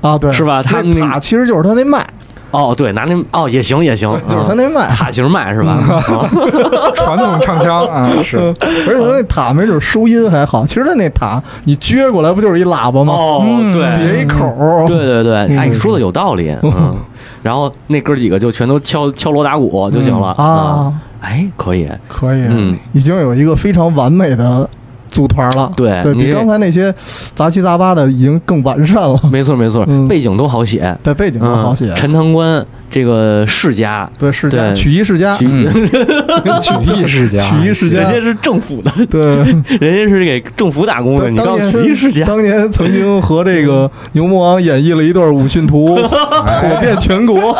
[0.00, 0.62] 啊，对，是吧？
[0.62, 2.06] 他们那那塔其实就是他那麦，
[2.50, 4.86] 哦，对，拿那哦也行也行，就是他嗯那麦。
[4.88, 5.72] 塔形麦是吧？
[5.72, 6.30] 啊
[6.94, 8.38] 传统唱腔啊， 是。
[8.38, 8.56] 嗯。
[8.60, 13.12] 而且他那塔没准收音还好，其实他那塔你撅过来不就是一喇叭吗？
[13.12, 15.58] 哦，嗯对，底下一口儿，对对对，嗯。
[15.58, 16.96] 哎，你说的有道理， 嗯。
[17.42, 22.76] 然后那哥几个就全都敲敲锣打鼓就行了啊，哎，可以，可以，嗯。
[22.92, 24.68] 已经有一个非常完美的
[25.08, 25.72] 组团了。
[25.76, 26.94] 对比对比刚才那些
[27.34, 31.92] 杂七杂八的已经更完善了， 没错没错嗯，背景都好写，对背景都嗯，好写。
[31.96, 34.74] 陈塘关这个世家，对世家对。
[34.78, 37.98] 曲艺世家，曲艺世家，曲艺世家。
[38.00, 39.20] 人家是政府的，对，
[39.80, 47.54] 人家是给政府打工的，你告诉当年曲艺世家，当年曾经和这个牛魔王演绎了一段武训图，火遍全国。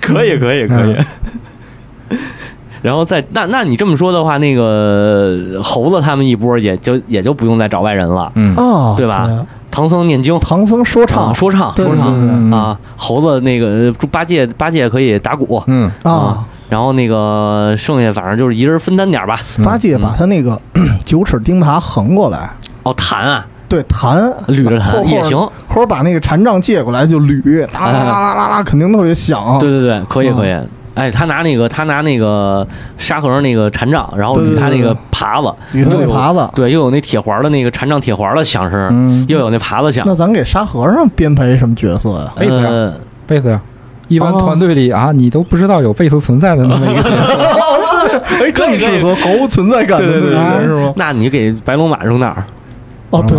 [0.00, 0.96] 可以可以可以。
[2.82, 8.30] 然后再那那你这么说的话，那个猴子他们一波也就也就不用再找外人了。
[8.34, 8.54] 嗯。
[8.56, 9.28] 啊，对吧？
[9.70, 11.28] 唐僧念经，唐僧说唱。
[11.28, 12.50] 啊，说唱说唱。
[12.50, 13.66] 啊，猴子那个
[14.00, 15.62] 呃八戒八戒可以打鼓。
[15.66, 15.90] 嗯。
[16.02, 19.38] 啊，然后那个剩下反正就是一人分担点吧。
[19.62, 20.60] 八戒把他那个
[21.04, 22.50] 九齿钉耙横过来，
[22.82, 24.18] 哦，弹啊，对弹。
[24.48, 25.38] 捋着弹也行，
[25.68, 29.58] 或者把那个禅杖借过来就捋，哒啦啦啦啦啦，肯定特别响。
[29.58, 30.36] 对对对，可以嗯。
[30.36, 30.56] 可以。
[31.00, 32.66] 哎，他拿那个他拿那个
[32.98, 40.04] 沙和尚那个禅杖，然后他那个耙子，捋他那又有耙子对，又有那铁环的那个禅杖铁环的响声，嗯又有那耙子响。
[40.06, 42.32] 那咱给沙和尚编排什么角色呀？
[42.36, 43.60] 贝斯贝斯呀。
[44.08, 47.38] 一般哦团队里啊，你都不知道有贝斯存在的那么一个角色。
[48.44, 50.92] 哎，更适合毫无存在感的那个人是吗？
[50.96, 52.44] 那你给白龙马扔哪儿，
[53.10, 53.38] 哦，对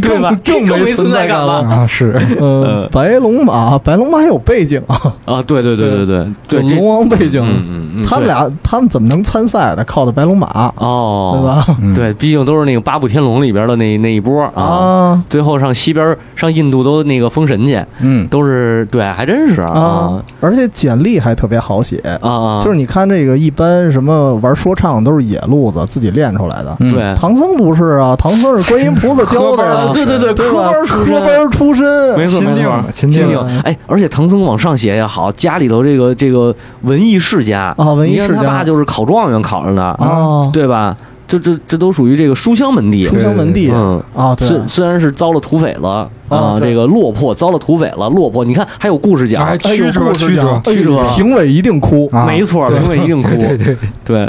[0.00, 1.54] 对吧更更没存存在感了。
[1.62, 7.42] 啊，是，呃呃，白龙马，白龙马还有背景啊，啊，对对对对对对，龙王背景。
[7.44, 9.82] 嗯嗯他们俩，他们怎么能参赛呢？
[9.86, 11.44] 靠的白龙马，哦，对？
[11.46, 11.76] 吧？
[11.80, 14.62] 嗯对，毕竟都是那个八部天龙里边的那那一波啊。
[14.62, 20.22] 啊最后上西边上印度都那个封神去，嗯，都是对，还真是啊啊！
[20.40, 22.60] 而且简历还特别好写，啊啊！
[22.62, 33.38] 就是你看这个一般什么玩说唱都是野路子自己练出来的，嗯对唐僧不是啊，唐僧是观音菩萨教的 对对对，科班出身科班出身，没错没错，秦定。
[33.64, 40.96] 哎，而且唐僧往上写也好，家里头这个这个文艺世家啊文艺世家他爸就是考状元考上的，啊，对吧？
[41.28, 43.18] 这这这都属于这个书香门第书。
[43.18, 48.44] 香门第嗯啊，虽虽然是遭了土匪了啊，这个落魄遭了土匪了，落魄。
[48.44, 53.30] 你看还有故事讲，曲折曲折曲折哎评委一定哭啊没错，评委一定 哭。
[53.30, 54.26] 对对对，对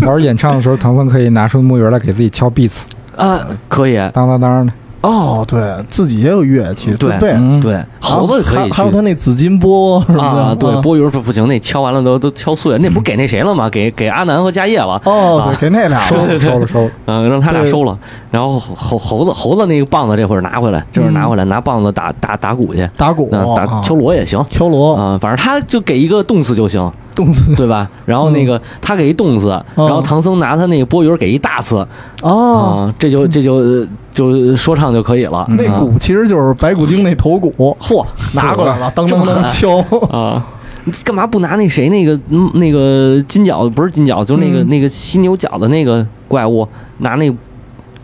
[0.00, 2.80] 到时候演唱的时候，唐僧可以拿出木鱼来给自己敲 beats，
[3.18, 4.72] 啊，可以，当当当的。
[5.00, 13.70] 哦，对自己也有乐器自对备，嗯对，猴子可以去还还有他那紫金钵啊，对，啊波鱼不不行，那敲完了都都敲碎了，那不给那谁了吗？
[13.70, 17.96] 给给阿南和迦叶了，哦，啊对，给那俩收了收了收了，嗯，让他俩收了。
[18.32, 23.80] 然后猴猴子猴子那个棒子这会儿拿回来，这会儿拿回来拿棒子打打打鼓去，打鼓那打啊。
[23.80, 24.44] 敲锣也行。
[24.50, 24.96] 敲锣。
[24.96, 27.54] 啊，反正他就给一个动词就行，动词。
[27.56, 27.90] 对吧？
[28.06, 31.84] 然后那个他给一动词，然后唐僧拿他那个钵盂给一大词。
[32.22, 35.44] 哦，啊，这就这就就说唱就可以了。
[35.50, 35.76] 那啊。
[35.78, 39.78] 鼓其实就是白骨精那头鼓，嚯拿过来了，当当当敲，
[40.10, 40.42] 啊！
[40.84, 44.68] 你干嘛不拿那谁那个嗯那个金角不是金角，就是那个、嗯。
[44.68, 46.66] 那个犀牛角的那个怪物，
[46.98, 47.30] 拿那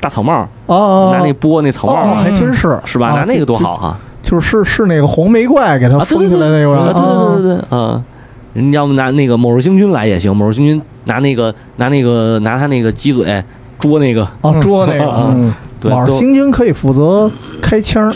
[0.00, 2.78] 大草帽，哦，拿那钵那草帽哦，还真是。
[2.84, 3.08] 是吧？
[3.08, 3.96] 啊拿那个多好哈！
[4.22, 6.86] 就就是是那个红眉怪给他啊，对封起来那个啊。
[6.86, 8.04] 人，对对对对，嗯，
[8.54, 13.44] 人要不拿那个某日星君来也行，某日星君拿那个拿那个拿他那个鸡嘴
[13.78, 15.04] 捉那个，啊，捉那个。
[15.28, 18.10] 嗯，对，马儿都星君可以负责开腔儿，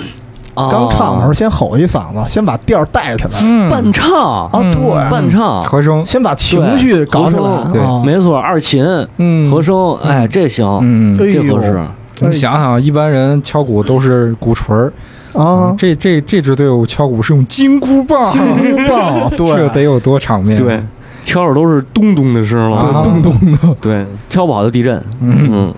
[0.54, 0.68] 啊。
[0.70, 3.30] 刚唱的时候先吼一嗓子，先把调儿带起来。
[3.42, 3.68] 嗯。
[3.68, 4.48] 伴唱。
[4.50, 7.72] 啊，对，伴唱，和声，先把情绪搞出来。
[7.72, 7.82] 对。
[7.82, 8.82] 啊，没错，二琴。
[9.18, 11.78] 嗯，和声，哎，这行，嗯，这合适。
[12.20, 14.92] 你想想，一般人敲鼓都是鼓槌儿
[15.38, 20.58] 啊，这这这支队伍敲鼓是用金箍棒，金箍棒， 这得有多场面？
[20.58, 20.82] 对，
[21.24, 23.76] 敲着都是咚咚的声对，咚咚的。
[23.80, 25.74] 对，敲不好就地震，嗯，嗯，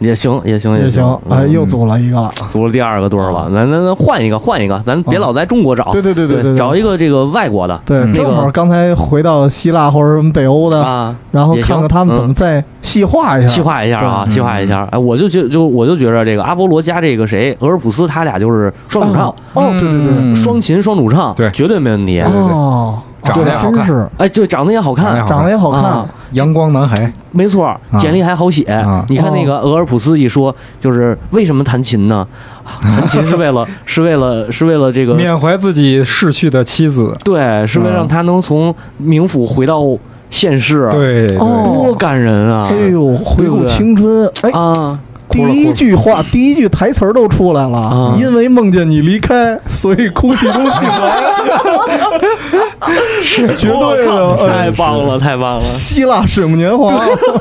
[0.00, 5.20] 也行，也行，也行行，，哎，嗯又组了一个了，组了第二个队了，咱咱咱换一个，换一个，咱别啊。
[5.20, 14.88] 老在中国找，对对对对对，找一个这个外国的，对，嗯正好那个刚才回到希腊或者什么北欧的，啊，然后看看他们怎么再细化一下，细化一下啊，细化一下。
[14.90, 21.50] 哎，我就觉就我就觉着这个阿波罗加这个谁俄尔普斯，他俩就是双主唱哦，，哦，对对对，嗯双琴双主唱，对。
[21.50, 22.20] 绝对没问题。
[22.22, 29.04] 哦，长得也好看真是哎，对，长得也好看长得也好，看啊，阳光男孩，没错，简历还好写啊。
[29.08, 32.26] 你看那个俄尔普斯一说，就是为什么弹琴呢？
[32.80, 39.82] 弹琴是为了 是为了是为了这个缅怀自己逝去的妻子，对，是为了让他能从冥府回到
[40.30, 42.68] 现世。，对，多感人啊！
[42.70, 44.98] 哎呦，回顾对不对青春，哎，啊，
[45.30, 48.16] 第一句话、第一句台词儿都出来了，啊。
[48.18, 51.32] 因为梦见你离开，所以哭泣中醒来，
[53.22, 53.54] 是。
[53.56, 55.60] 绝对的，太棒了，太棒了！
[55.60, 56.92] 希腊水木年华，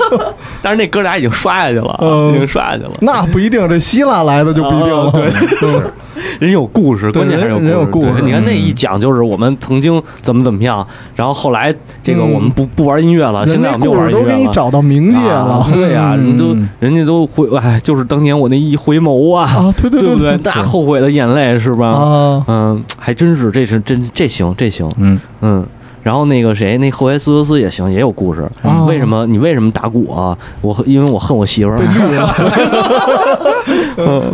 [0.62, 2.30] 但是那哥俩已经刷下去了，嗯。
[2.34, 2.91] 已经刷下去了。
[3.02, 5.08] 那不一定，这希腊来的就不一定了。
[5.08, 5.32] 啊对。
[5.63, 5.84] 嗯
[6.39, 14.53] 人有故事，关键还是有故事你看那一讲就是我们曾经怎么怎么样，然后后来这个嗯我们不不玩音乐了，现在我们又故事都给你玩音乐了。
[14.53, 19.73] 找到冥界了啊对呀、嗯你都人家都回哎，就是当年我那一回眸啊，啊！
[19.77, 20.51] 对对对不对对？
[20.55, 21.88] 那后悔的眼泪是吧？
[21.89, 25.65] 啊，嗯，还真是，这是真这行这行，嗯，嗯。
[26.10, 28.41] 然后那个谁，那赫维斯托斯也行，也有故事。
[28.63, 30.36] 啊为什么你为什么打鼓啊？
[30.62, 31.78] 我因为我恨我媳妇儿。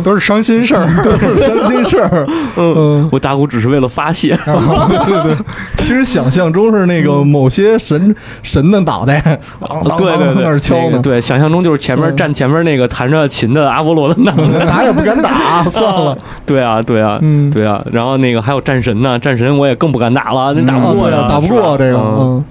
[0.02, 0.88] 都是伤心事儿。
[1.04, 2.26] 都是伤心事儿。
[2.56, 4.34] 嗯，我打鼓只是为了发泄。
[4.46, 5.36] 对对对，
[5.76, 9.20] 其实想象中是那个某些神神的脑袋，
[9.98, 14.64] 对对对，那儿敲呢，那个对，想象中就是前面嗯站前面那个弹着琴的阿波罗的脑袋。
[14.64, 16.16] 打也不敢打，算了。
[16.46, 17.84] 对啊，对啊，嗯对啊。
[17.92, 22.44] 然后那个还有战神呢，战神我也更不敢打了，那打啊，不过呀，打不是吧过这个，嗯嗯，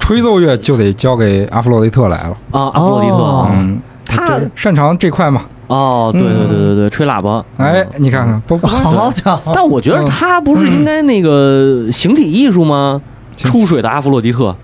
[0.00, 2.36] 吹奏乐就得交给阿弗洛狄特来了。
[2.50, 5.42] 啊，阿弗洛狄特哦嗯，他擅长这块嘛。
[5.68, 7.42] 哦，对对对对对，吹喇叭。
[7.56, 9.52] 哎，你看看，不不好家伙！
[9.54, 13.00] 但我觉得他不是应该那个形体艺术吗？
[13.36, 14.54] 出水的阿弗洛狄特，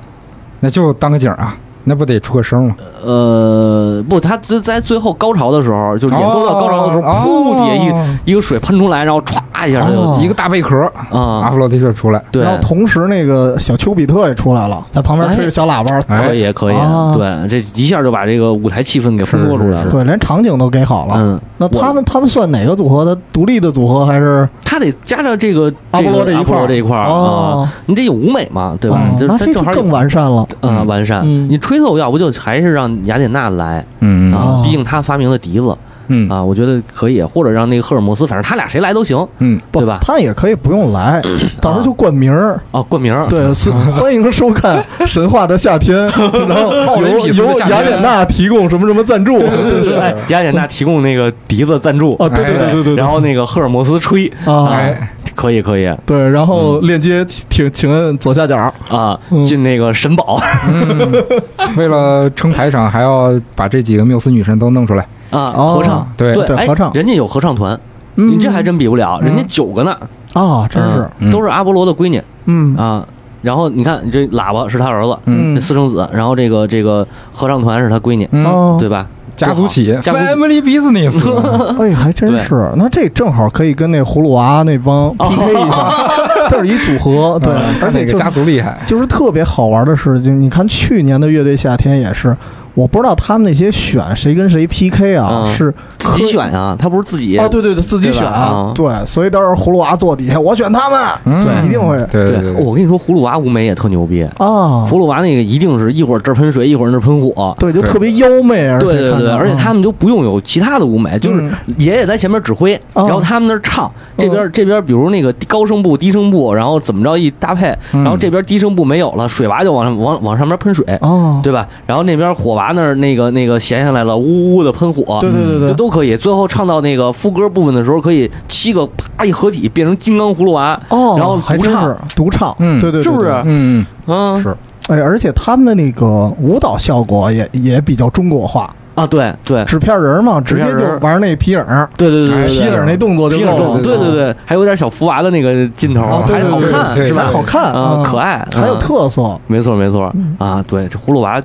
[0.61, 2.77] 那就当个景儿啊，那不得出个声吗？
[3.03, 10.19] 呃，不，他在在最后高潮的时候，就是演奏到高潮的时候，噗，底下一一个水喷出来，然后歘一下就哦。
[10.21, 10.77] 一个大贝壳
[11.11, 12.23] 啊，阿啊弗，洛狄特出来。
[12.31, 16.29] 对，然后同时那个小丘比特也出来了，在旁边吹着小喇叭，哎。
[16.29, 19.91] 可以可以，啊对，这一下就把这个舞台气氛给烘托出来了。
[19.91, 21.15] 对，连场景都给好了。
[21.17, 23.17] 嗯，那他们他们算哪个组合的？
[23.33, 24.49] 独立的组合还是？
[24.65, 27.65] 他得加上这个阿波罗这个这一块儿波罗这一块儿哦。
[27.65, 29.01] 啊，你得有舞美嘛，对吧？
[29.13, 29.17] 哦？
[29.19, 30.47] 这那这就更完善了。
[30.61, 31.23] 嗯完善。
[31.25, 31.49] 嗯。
[31.49, 34.33] 你吹奏要不就还是让雅典娜来嗯。
[34.33, 35.77] 啊哦，毕竟他发明的笛子
[36.09, 36.29] 嗯。
[36.29, 39.99] 啊，我觉得可以，或者让那个赫尔墨斯，反正他俩谁来都行，嗯，对吧？
[40.03, 41.23] 他也可以不用来，
[41.61, 42.61] 到时候就冠名儿。
[42.73, 43.27] 啊，冠名儿。
[43.29, 45.97] 对，是欢迎收看《神话的夏天》，
[46.49, 49.39] 然后由由雅典娜提供什么什么赞助。
[49.39, 55.91] 对对对哎，雅典娜提供那个笛子赞助，啊，对对对对对，然后那个赫尔墨斯吹，啊，哎，可以可以。
[56.07, 58.57] 对，然后链接请请摁左下角。
[58.89, 61.13] 啊嗯，进那个神堡嗯，
[61.77, 65.07] 为了撑排场，还要把这几个缪斯女神都弄出来。
[65.31, 67.79] 啊，哦合唱，对对哎合唱人家有合唱团，
[68.17, 69.97] 嗯你这还真比不了，人家九个呢，
[70.35, 73.07] 啊，真是，嗯都是阿波罗的闺女嗯啊。
[73.41, 79.07] 然后你看，你这喇叭是他儿子，嗯私生子，然后这个这个合唱团是他闺女，嗯，哦，对吧？
[79.37, 81.15] 家族企业，family business。
[81.81, 85.89] 哎，还真是，那这正好可以跟那葫芦娃那帮 PK 一下，
[86.51, 88.77] 这是一组合， 对，嗯而且家族厉害？
[88.85, 92.37] 就是特别好玩的是，就你看去年的乐队夏天也是，
[92.79, 95.53] 我不知道他们那些选谁跟谁 PK 啊，嗯。
[95.53, 101.45] 是自己选啊，他不是自己哦，对对对，自己选啊对，所以到时候葫芦娃坐底下，我选他们，嗯。
[101.45, 107.53] 对，一定会对对对，我跟你说，葫芦娃舞美也特牛逼，啊，葫芦娃那个一定是一会儿这儿喷水，一会儿那儿喷火。
[107.59, 121.67] 对，就特别妖媚，而且对对对，而且他们就不用有其他的舞美，就是嗯爷爷在前面指挥，哦然后他们那儿唱，这边这边比如那个高声部、低声部，然后怎么着一搭配，嗯然后这边低声部没有了，水娃就往上往往上面喷水，哦，对吧？
[121.87, 126.17] 然后那边火娃那儿那个那个闲下来了，呜呜的喷火，这对对对对，都可以。
[126.17, 131.89] 最后唱到那个副歌部分的时候，可以七个啪一合体变成金刚葫芦娃，哦，然后独唱。
[131.89, 133.31] 还独唱，嗯对对，是不是？
[133.45, 134.57] 嗯，嗯，是。
[134.89, 139.63] 哎，而且他们的那个舞蹈效果也也比较中国化，啊，对对。
[139.67, 147.25] 纸片人嘛，直接纸片人就玩那皮影儿，对对对皮影那动作对对对，还有点小福娃的那个劲头还好对对对看是吧？
[147.31, 147.65] 好看。
[147.73, 148.03] 啊，嗯。
[148.03, 150.11] 可爱，还有嗯特色，没错没错。
[150.15, 150.35] 嗯。
[150.39, 151.39] 啊，对，这葫芦娃，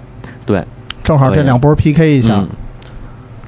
[0.45, 0.63] 对，
[1.03, 2.35] 正好这两波 PK 一下。
[2.35, 2.47] 嗯，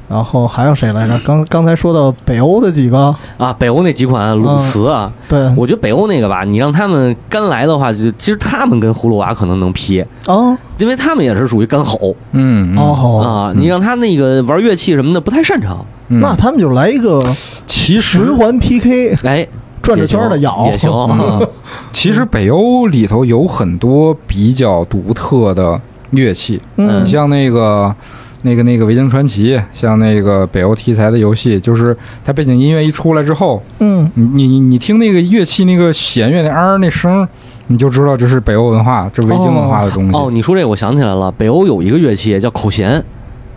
[0.08, 1.18] 然后还有谁来着？
[1.26, 5.52] 刚刚才说到北欧的几个，啊，北欧那几款鲁茨啊，对。
[5.56, 16.20] 我觉得北欧那个吧，你让他们干来的话，就其实他们跟葫芦娃可能能 P，啊因为他们也是属于干吼嗯，嗯，哦，啊，你让他那个玩乐器什么的不太擅长，嗯。
[16.20, 17.20] 那他们就来一个
[17.66, 19.48] 其实循环 PK，哎，
[19.82, 20.68] 转着圈的咬。
[20.68, 21.40] 也行，啊。
[21.92, 25.80] 其实北欧里头有很多比较独特的
[26.12, 27.96] 乐器，嗯你像那个。
[28.42, 37.28] 那个那个《维京传奇》，像那个北欧题材的游戏，就是它背景音乐一出来之后，嗯你你你你听那个乐器那个弦乐那啊那声，
[37.66, 40.16] 你就知道这是北欧文化，这是维京文化的东西。
[40.16, 43.04] 哦，你说这个我想起来了，北欧有一个乐器叫口弦，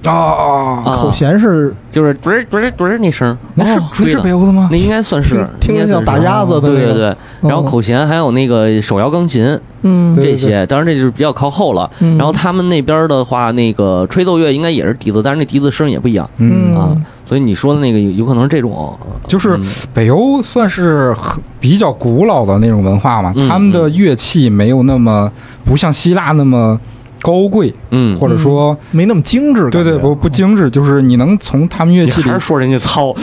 [0.05, 4.77] 哦哦，啊口弦是就是嘟儿嘟儿嘟儿那声儿，那是哦那是北欧的吗那？
[4.77, 7.17] 应该算是听着像打鸭子的那个对对对。
[7.43, 11.91] 然后口弦还有那个手摇钢琴嗯这些，当然这就是比较靠后了。
[12.01, 16.97] 嗯然后他们那边的话，那个吹奏乐应该也是笛子，但是那笛子声也不一样嗯啊。
[17.25, 18.97] 所以你说的那个有有可能是这种，
[19.27, 21.15] 就是嗯北欧算是
[21.61, 25.31] 比较古老的那种文化嘛，嗯他们的乐器没有那么
[25.65, 26.79] 不像希腊那么
[27.23, 29.69] 高贵，嗯，或者说没那么精致。
[29.71, 33.15] 对对不不精致，就是你能从他们乐器里还是，说人家糙，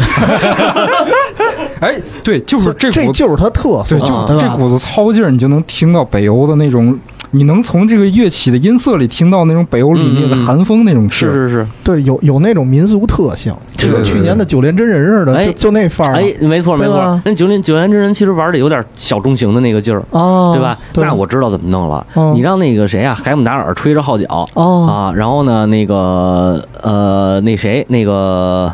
[1.79, 6.97] 哎，对，就是这股这就是他特色，对，就这股子糙劲儿，你就能听到北欧的那种，
[7.31, 11.09] 你能从这个乐器的音色里听到那种北欧凛冽的寒风那种。
[11.09, 16.19] 是是是，对有有那种民俗特性，就跟去年的九连真人似的，哎就就那范儿嘛。
[16.19, 20.77] 哎，没错没错，那九连九连真人其实玩的有点小中型的那个劲儿，啊，对吧？
[20.95, 24.85] 那我知道怎么弄了，嗯你让那个谁啊，海姆达尔吹着号角哦。
[24.87, 28.71] 啊，然后呢，那个呃，那谁，那个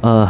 [0.00, 0.28] 呃，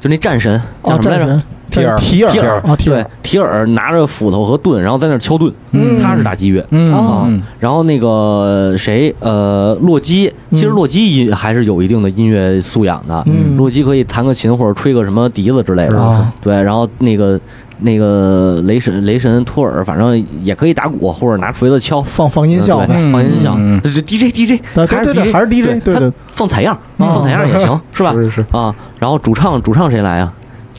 [0.00, 1.42] 就那战神叫哦，什么来着？
[1.74, 6.64] 提尔提尔提尔啊，提对尔，，提尔拿着斧头和盾，然后在那儿敲盾，嗯他是打击乐。
[6.70, 13.22] 嗯哦嗯然后那个谁，呃，洛基，其实嗯洛基音还是有一定的音乐素养的。
[13.26, 15.98] 嗯洛基可以弹个琴或者吹个什么笛子之类的。
[16.00, 17.38] 啊对，然后那个
[17.80, 22.00] 那个雷神雷神托尔，反正也可以打鼓或者拿锤子敲。
[22.02, 22.94] 放放音效对呗。
[22.98, 28.12] 嗯放音效嗯，对对 DJ DJ，对还是对对 DJ，还是 DJ 对他放采样，嗯放采样也行，是吧？
[28.12, 30.32] 是是啊，然后主唱主唱谁来啊？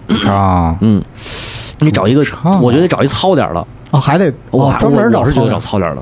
[0.10, 1.02] 是啊，嗯，
[1.80, 2.24] 你找一个，
[2.62, 3.60] 我觉得找一糙点儿的，
[3.92, 6.02] 啊，还得我哦专门找我是觉得找糙点儿的，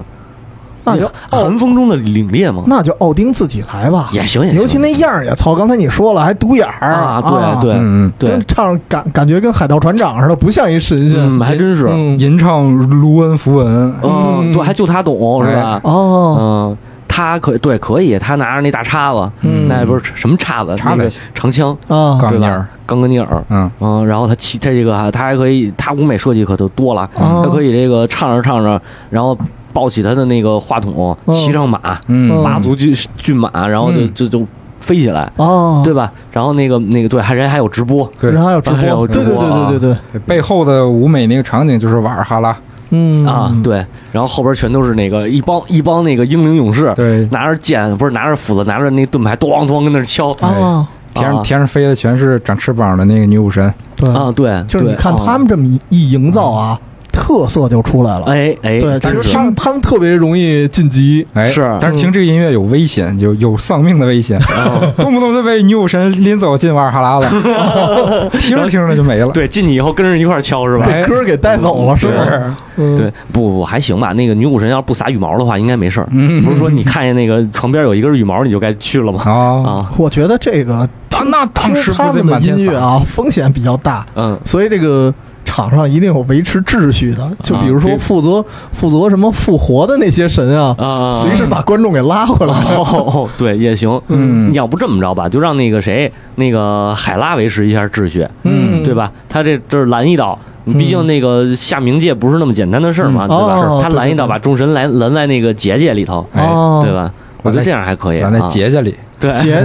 [0.86, 5.56] 那就寒风中的凛冽嘛，那就奥丁自己来吧，也行也行，尤其那样儿也糙。
[5.56, 11.18] 刚才你说了，还独眼儿啊，对对嗯对，唱感感觉跟海盗船长似的，不像一神仙。
[11.18, 12.20] 嗯，还真是，嗯。
[12.20, 13.68] 吟唱卢恩符文，
[14.04, 14.54] 嗯，嗯。
[14.54, 15.80] 对，还就他懂是吧？
[15.84, 16.78] 哦，嗯，
[17.16, 19.68] 他可对可以，他拿着那大叉子，嗯。
[19.68, 22.66] 那也不是什么叉子，那个叉子长枪，钢尼尔？
[22.88, 27.43] 钢格尼尔，嗯，嗯，然后他骑他这个他还可以，他舞美设计可就多了，哦。
[27.45, 29.38] 他可以这个唱着唱着，然后
[29.72, 31.16] 抱起他的那个话筒，哦。
[31.32, 32.43] 骑上马，嗯。
[32.43, 34.14] 八足骏骏马，然后就嗯。
[34.16, 34.47] 就就
[34.80, 36.11] 飞起来，哦，对吧？
[36.32, 38.32] 然后那个那个对，还人还有直播，对。
[38.32, 42.57] 人还有直还有播，对对对对，对背后的舞美那个场景就是瓦尔哈拉，
[42.94, 43.26] 嗯。
[43.26, 51.44] 啊，，对，然后后边全都是那个一帮一帮那个英灵勇士，对，拿着剑不是拿着斧子，拿着那盾牌，咣咣跟那敲啊，天上啊。
[51.44, 56.80] 天上飞的全是长翅膀的那个女武神，对，啊，对，就是你看他们这么一一营造啊，
[57.24, 58.26] 特色就出来了。
[58.26, 61.26] 哎哎，对，其实他们他们特别容易晋级。
[61.34, 64.38] 哎，是但是听这个音乐有危险，有有丧命的危险，
[64.99, 69.28] 动不动就被女武神拎走进瓦尔哈拉了， 听着听着就没了。
[69.28, 70.86] 对进去以后跟着一块敲是吧？
[70.89, 72.57] 哎被歌儿给带走了，是吧？
[72.76, 74.11] 对，不不还行吧。
[74.11, 76.07] 那个女武神要是不撒羽毛的话，应该没事儿。
[76.11, 79.21] 嗯不是说你看见那个床边有一根羽毛，你就该去了吗？
[79.24, 79.32] 啊，
[79.65, 85.13] 啊，我觉得这个听那当听时他们的音乐啊，风险比较大，嗯，所以这个
[85.54, 87.30] 场上一定有维持秩序的。
[87.43, 92.54] 就比如说负责负责什么复活的那些神啊，啊，随时把观众给拉回来。
[92.76, 94.01] 哦哦， 对，也行。
[94.08, 99.12] 嗯你要不这么着吧，就让那个谁，那个海拉维持一下秩序，嗯对吧？
[99.30, 103.56] 他这这是拦一道，毕竟那个下冥界不是那么简单的事儿嘛，嗯对吧？
[103.60, 106.91] 哦他拦一刀，对对对把众神拦拦在那个结界里头，哎哦，对？
[106.91, 107.12] 吧？
[107.43, 108.39] 我觉得这样还可以拦在。
[108.47, 109.63] 结界里，对，姐，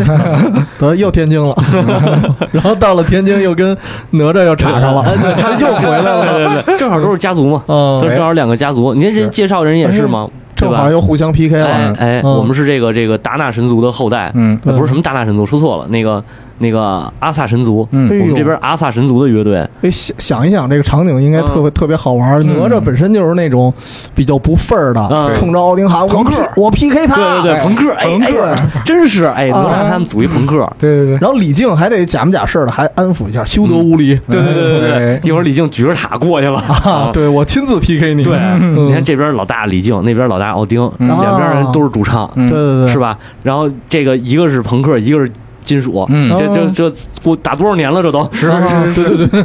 [0.79, 1.55] 得又天津了，
[2.53, 3.77] 然后到了天津又跟
[4.11, 5.03] 哪吒又插上了，
[5.37, 8.95] 他又回来了， 对对对，正好都是家族嘛，嗯都，正好两个家族。
[8.95, 10.29] 你看这介绍人也是吗？
[10.55, 10.91] 正好？
[10.91, 11.95] 又互相 PK 哎了。
[11.99, 12.33] 哎，嗯。
[12.35, 14.59] 我们是这个这个达纳神族的后代，嗯。
[14.65, 16.23] 呃不是什么达纳神族，说错了，那个
[16.59, 21.63] 那个阿萨神族，我们这边阿萨神族的乐队，哎，想想一想，这个场景应该特嗯。
[21.63, 22.45] 别特别好玩。
[22.47, 23.73] 哪吒本身就是那种
[24.15, 25.35] 比较不份儿的，嗯。
[25.35, 26.33] 冲着奥丁喊：“我朋克。
[26.57, 27.63] 我 PK 他。”对对对，哎。
[27.63, 28.45] 朋克，哎朋克。
[28.45, 29.63] 哎，真是哎，啊。
[29.63, 34.19] 哪吒他们组一朋克，对对对，然后李靖还得假模假式的，还安抚一下，休得无礼。
[34.29, 34.99] 对对对对哎。
[34.99, 38.25] 对，一会儿李靖举着塔过去了，啊，对我亲自 PK 你。
[38.25, 38.89] 对，嗯。
[38.89, 42.49] 你看这边老大李靖，那边老大奥丁，嗯两边人都是主唱，嗯。
[42.49, 42.99] 对对对，是？
[42.99, 43.17] 吧？
[43.45, 45.31] 然后这个一个是朋克，一个是
[45.69, 48.03] 金属，嗯这这这过打多少年了？
[48.03, 48.61] 这都是啊
[48.95, 49.45] 对对对。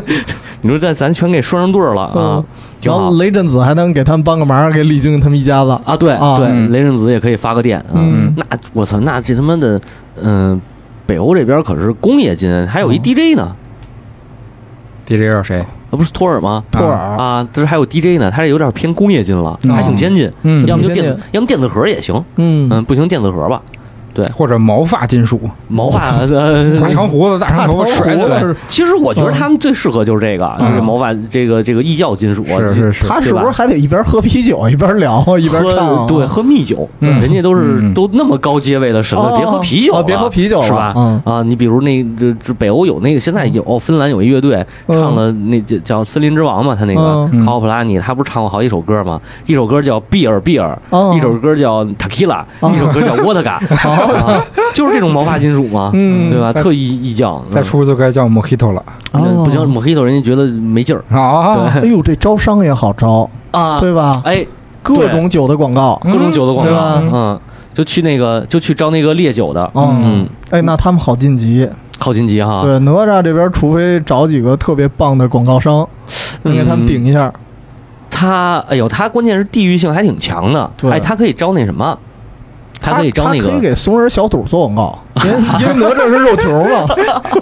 [0.62, 2.46] 你说这咱全给拴上对儿了啊嗯，
[2.80, 5.72] 挺好然后雷震子还能给他们帮个忙，给李靖他们一家子。
[5.84, 5.98] 啊！
[5.98, 7.96] 对啊对，嗯雷震子也可以发个电啊。
[7.96, 9.80] 嗯那我操，那这他妈的，
[10.22, 10.60] 嗯，
[11.06, 13.54] 北欧这边可是工业金，还有一 DJ 呢
[15.06, 15.66] ，DJ 是谁？
[15.92, 16.64] 那不是托尔吗？
[16.72, 20.32] 托尔啊，这还有 DJ 呢，他这有点偏工业金了，嗯还挺先进。
[20.44, 22.16] 嗯要么就电要么电子盒也行。
[22.38, 23.62] 嗯嗯，不行电子盒吧。
[24.36, 37.22] 或者毛发金属，毛发呃大长胡子，大长头发甩起来，大长胡子其实我觉得他们最适合就是这个，就是毛发这个这个异教金属，是是是，他是不是还得一边喝啤酒一边聊一边唱对，喝蜜酒，嗯。
[37.22, 37.94] 人家都是嗯。
[37.94, 40.94] 都那么高阶位的神了，哦别喝啤酒别喝啤酒了是吧？
[40.96, 41.22] 嗯。
[41.26, 45.00] 啊，你比如那这这北欧有那个，现在有芬兰有一乐队嗯。
[45.02, 47.02] 唱了那叫叫《森林之王》嘛，他那个
[47.32, 47.46] 嗯。
[47.46, 49.20] 考普拉尼，他不是唱过好几首歌吗？
[49.46, 51.14] 一首歌叫 Beer Beer，哦。
[51.16, 52.72] 一首歌叫 Tequila，哦。
[52.76, 53.60] 一首歌叫 Vodka，
[54.06, 56.52] 啊 就是这种毛发金属嘛，嗯对吧？
[56.52, 61.70] 特意意叫，再出就该叫 Mojito 了不叫 Mojito，人家觉得没劲儿啊！
[61.76, 64.22] 哎呦，这招商也好招，啊，对吧？
[64.26, 64.46] 哎，
[64.82, 66.74] 各种酒的广告，各种酒的广告，
[67.12, 67.40] 嗯，
[67.74, 71.68] 就去那个就去招那个烈酒的，哦嗯，哎，那他们好晋级。
[72.00, 75.88] 好晋级哈，对，哪吒这边除非找几个特别棒的广告商，
[76.42, 77.32] 能给他们顶一下。
[78.10, 81.98] 他哎呦，他关键是地域性还挺强的，对哎，他可以招那什么，
[82.84, 86.86] 他可以招那个他可以给松仁小肚做广告， 因为因为哪吒是肉球嘛。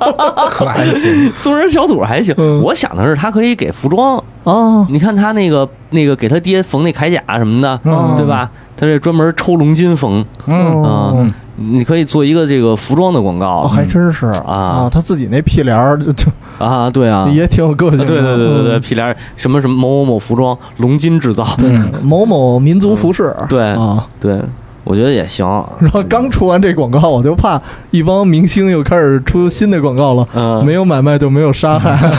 [0.52, 8.50] 可还行， 松仁小肚还行，嗯我想的是他可以给服装，啊，你看他那个那个给他爹缝那铠甲什么的，嗯对吧？
[8.78, 16.26] 他这专门抽龙筋缝，嗯你可以做一个这个服装的广告哦，还真是啊他自己那屁帘儿就就
[16.58, 18.00] 啊，对啊，也挺有个性。
[18.00, 21.70] 对对对对对，嗯屁帘儿什么什么某某某服装龙筋制造，对，
[22.02, 23.36] 某某民族服饰。
[23.48, 24.42] 对啊，对，
[24.84, 25.46] 我觉得也行。
[25.80, 27.62] 然后刚出完这广告，我就怕
[27.92, 30.28] 一帮明星又开始出新的广告了。
[30.34, 31.96] 嗯，没有买卖就没有杀害，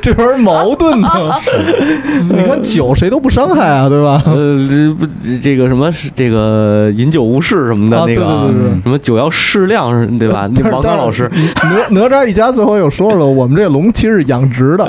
[0.02, 1.08] 这玩意儿矛盾呢。
[2.30, 4.22] 你看酒谁都不伤害啊，对吧？
[4.26, 5.06] 呃，这不
[5.42, 8.22] 这个什么这个饮酒无事什么的啊那个
[8.82, 10.48] 什么酒要适量，对吧？
[10.54, 14.88] 那王刚老师哪哪吒一家最后又说了，我们这龙其实是养殖的，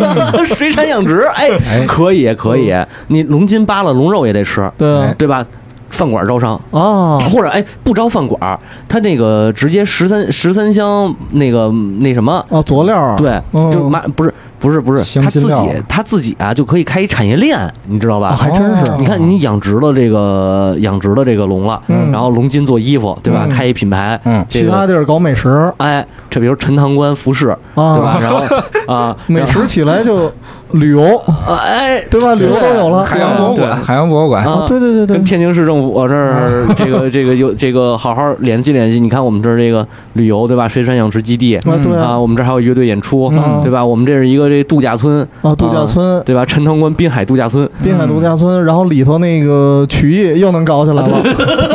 [0.46, 2.74] 水产养殖，哎哎，可以可以，
[3.08, 5.44] 你龙筋扒了，龙肉也得吃，对啊对吧？
[5.90, 8.58] 饭馆招商，啊，或者哎不招饭馆，
[8.88, 17.58] 他那个直接十三十三香那个那什么，啊，佐料啊，对，嗯就买不是不是不是，他自己他自己啊就可以开一产业链，
[17.88, 18.28] 你知道吧？
[18.28, 18.92] 啊还真是。
[18.92, 22.10] 哦你看，你养殖了这个养殖了这个龙了，嗯。
[22.12, 23.46] 然后龙筋做衣服，对吧？
[23.46, 23.48] 嗯。
[23.48, 24.44] 开一品牌，嗯。
[24.48, 25.72] 这个其他地儿搞美食。
[25.78, 28.18] 哎，这比如陈塘关服饰，啊，对吧？
[28.20, 30.30] 然后啊， 美食起来就
[30.72, 31.16] 旅游，
[31.46, 32.34] 啊，哎，对吧？
[32.34, 39.00] 旅游都有了，海洋博物馆，海洋博物馆，啊啊，对对对对，跟天津市政府我这儿 这个这个有这个好好联系联系。
[39.00, 40.68] 你看我们这儿这个旅游对吧？
[40.68, 43.84] 水产养殖基地啊对啊，啊我们这儿还有乐队演出嗯对吧？
[43.84, 46.22] 我们这是一个这度假村啊，度假村。
[46.24, 46.44] 对吧？
[46.44, 51.18] 陈塘关滨海度假村，滨海度假村，然后里头那个曲艺又能搞起来了，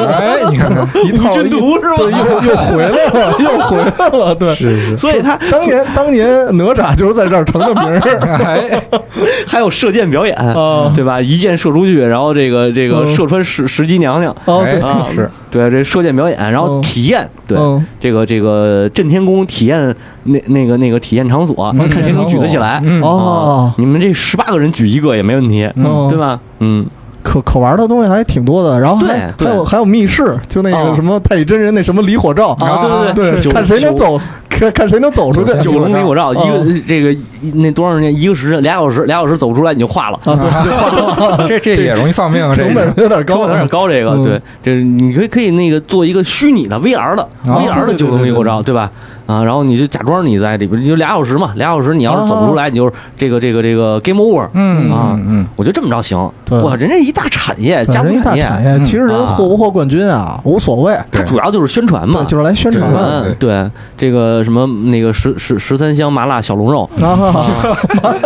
[0.08, 4.54] 哎，你看看， 一套军图是吧对，又又回来了，又回来了，对。
[4.56, 6.28] 是是，所以他当年当年
[6.58, 8.00] 哪吒就是在这儿成的名儿
[8.46, 8.82] 哎，
[9.48, 11.20] 还有射箭表演，啊对吧？
[11.22, 13.16] 一箭射出去，然后这个这个嗯。
[13.16, 16.82] 射穿石石矶娘娘，哦，对，哎啊是，对，这射箭表演，然后嗯。
[16.82, 17.86] 体验，对，嗯。
[18.00, 22.82] 这个这个震天宫体验那那个那个体验场所，嗯看谁能举得起来。
[22.84, 26.08] 嗯哦啊，，你们这十八个人举一个也没问题，嗯。
[26.10, 26.40] 对吧？
[26.60, 26.86] 嗯，
[27.24, 30.90] 可可玩的东西还挺多的，然后还有还有密室，就那哦。
[30.90, 34.20] 个什么太乙真人那什么离火罩啊，对对对，看谁能走，
[34.58, 35.52] 看看谁能走出去。
[35.62, 37.16] 九九龙离我绕，一嗯个这个
[37.56, 38.20] 那多长时间？
[38.20, 40.20] 一个时辰，俩小时，俩小时走不出来你就化了。
[40.24, 40.72] 啊，对，就
[41.12, 44.24] 化了，这这也容易丧命啊，这成本有点高，有点高，这个嗯。
[44.24, 48.90] 对，这你可以可以那个做一个虚拟的 VR 的哦 VR 的九龙离我绕，对对吧？
[49.26, 54.48] 啊，然后你就假装你在里边，你就俩小时嘛，俩小时你要是走不出来，你就是这个这个这个 game over。
[54.54, 55.46] 嗯啊嗯。
[55.56, 56.60] 我觉得这么着行，对。
[56.62, 62.92] 哇，人家一大产业，家族产业，其实人啊获不获冠军啊无所谓，他主要就是宣传嘛，，就是来宣传
[63.40, 67.48] 对这个什么那个十十十三香麻辣小龙肉，啊，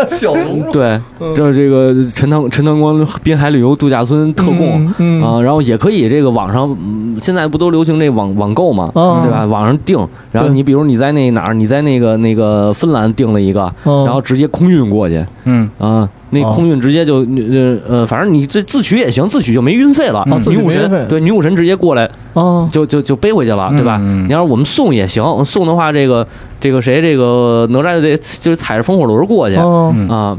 [0.11, 0.71] 小龙肉。
[0.71, 1.35] 对，嗯。
[1.35, 4.87] 就是这个陈塘陈塘关滨海旅游度假村特供。
[5.21, 9.21] 啊，然后也可以这个网上，嗯现在不都流行这网网购嘛，啊。
[9.21, 9.45] 对吧？
[9.45, 9.97] 网上订，
[10.31, 14.03] 然后你比如你在那哪儿，你在那个那个芬兰订了一个，嗯。
[14.05, 15.23] 然后直接空运过去。
[15.45, 15.69] 嗯。
[15.77, 16.51] 啊，那哦。
[16.53, 20.19] 空运直接就呃呃，反正你这自取也行，自取就没运费了。
[20.21, 20.97] 啊自取女武没运费。
[20.97, 23.97] 神对女武神直接过来啊，就就就背回去了，对吧？
[23.99, 26.25] 你要是我们送也行，送的话，这个
[26.59, 29.55] 这个谁，这个哪吒就得就是踩着风火轮过去。
[29.57, 29.93] 哦。
[29.95, 30.37] 嗯啊，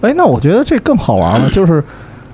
[0.00, 1.82] 哎，那我觉得这更好玩了， 就是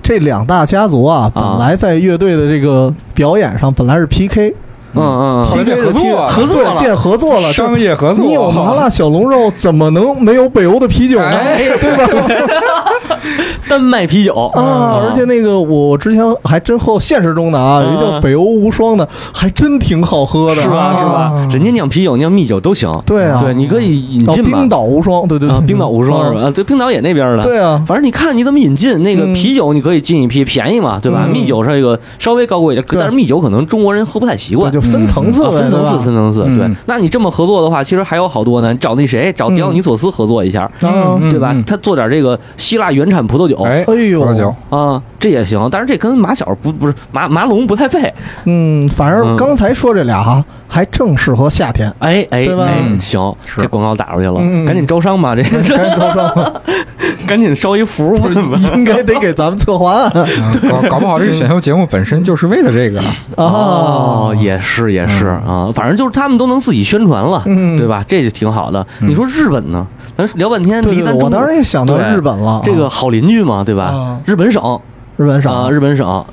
[0.03, 4.53] 这两大家族啊，本来在乐队的这个表演上本来是 PK，
[4.95, 6.27] 嗯嗯合作了。
[6.27, 11.29] 合作变合作了，商业合作，你有麻辣小龙肉，怎么能没有北欧的啤酒呢？
[11.37, 12.27] 哎 对吧？
[13.69, 14.33] 丹麦啤酒。
[14.53, 21.11] 啊，而且那个我之前还真喝，现实中的啊，有一叫北欧无双的，还真挺好喝的，是吧是吧？
[21.33, 21.47] 啊？
[21.51, 24.69] 人家酿啤酒、酿蜜酒都行，对啊，对，你可以引哦，进嘛冰。
[24.69, 26.51] 岛无双，对对对，啊，冰岛无双是吧？
[26.53, 27.43] 对，冰岛也那边的。
[27.43, 29.33] 对啊，反正你看你怎么引进那个嗯。
[29.33, 31.23] 啤酒，你可以进一批便宜嘛，对吧？
[31.27, 31.31] 嗯。
[31.31, 36.43] 蜜酒是这个稍微高贵一点，但是蜜酒可能中国人喝不太习惯分层次啊，分层次，分层次。
[36.47, 38.73] 嗯对，那你这么合作的话，其实还有好多呢。
[38.75, 41.55] 找那谁，找迪奥尼索斯合作一下，啊嗯对吧？
[41.65, 45.67] 他做点这个希腊原产葡萄酒，哎哎呦葡萄酒啊，这也行。
[45.71, 48.11] 但是这跟马小不不是马马龙不太配。
[48.45, 51.91] 嗯，反正嗯刚才说这俩哈，还正适合夏天。
[51.99, 56.53] 哎哎对吧哎，嗯行，这广告打出去了，嗯赶紧招商吧，这 赶紧招商吧
[57.27, 58.41] 赶紧烧一符不是。
[58.73, 60.25] 应该得给咱们策划案啊
[60.69, 63.01] 搞搞不好这个选秀节目本身就是为了这个。
[63.35, 68.03] 哦，也是也是啊，反正就是他们都能自己宣传了，嗯对吧？
[68.07, 68.85] 这就挺好的。
[68.99, 69.85] 你说日本呢？
[70.17, 74.19] 咱聊半天，离咱我当然也想到日本了，这个好邻居嘛，对吧啊？
[74.25, 74.79] 日本省
[75.17, 76.25] 日本省啊，日本省，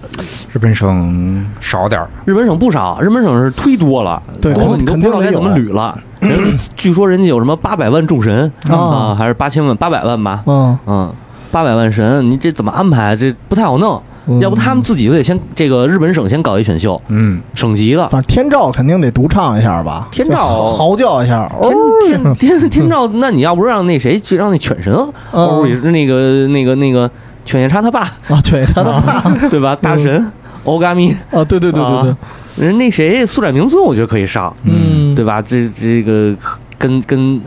[0.52, 5.98] 日本省少点儿，日本省不少，日本省是忒多了，对多了你都肯不知道该怎么捋了。
[6.20, 10.42] 人 据说人家有什么八百万众神啊啊，还是八千万、八百万吧？
[10.46, 11.12] 嗯，嗯，
[11.52, 13.14] 八百万神，你这怎么安排？
[13.14, 14.02] 这不太好弄。
[14.28, 14.38] 嗯。
[14.40, 18.08] 要不他们自己就得先这个日本省先搞一选秀，嗯，省级的。
[18.08, 20.36] 反正天照肯定得独唱一下吧，天照。
[20.66, 22.34] 嚎叫一下，天哦。
[22.36, 24.92] 天天天照，那你要不让那谁去让那犬神
[25.32, 25.44] 嗯。
[25.46, 27.10] 欧里那个那个那个
[27.44, 29.76] 犬夜叉他爸啊，犬夜叉，他的爸对吧？
[29.80, 30.30] 大神
[30.64, 32.10] 欧嘎咪，啊，对对对对对。
[32.10, 32.18] 啊，
[32.58, 35.40] 人那谁速斩明尊，我觉得可以上，嗯，对吧？
[35.40, 36.34] 这这个
[36.76, 37.40] 跟跟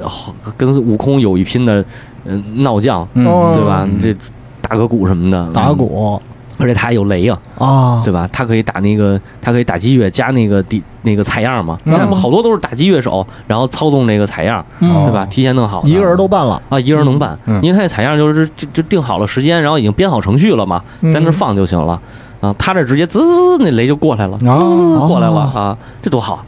[0.57, 1.83] 跟悟空有一拼的，
[2.25, 3.25] 嗯，闹将，嗯。
[3.25, 3.87] 哦对吧？
[4.01, 4.15] 这
[4.61, 6.19] 打个鼓什么的，打鼓
[6.61, 8.29] 而且他还有雷啊，啊，对吧？
[8.31, 11.77] 他可以打那个，他可以打击乐加那个底那个采样嘛。
[11.85, 15.25] 嗯现在不好多都是打击乐手，然后操纵那个采样，嗯对吧？
[15.25, 21.99] 提前弄好的，一个人都办了，啊，一个人能办，嗯因为他那采样就是就就定好了时间，然后已经编好程序了嘛，嗯在那放就行了。
[22.41, 23.19] 啊，他这直接滋
[23.59, 26.43] 那雷就过来了，滋哦过来了啊，这多好，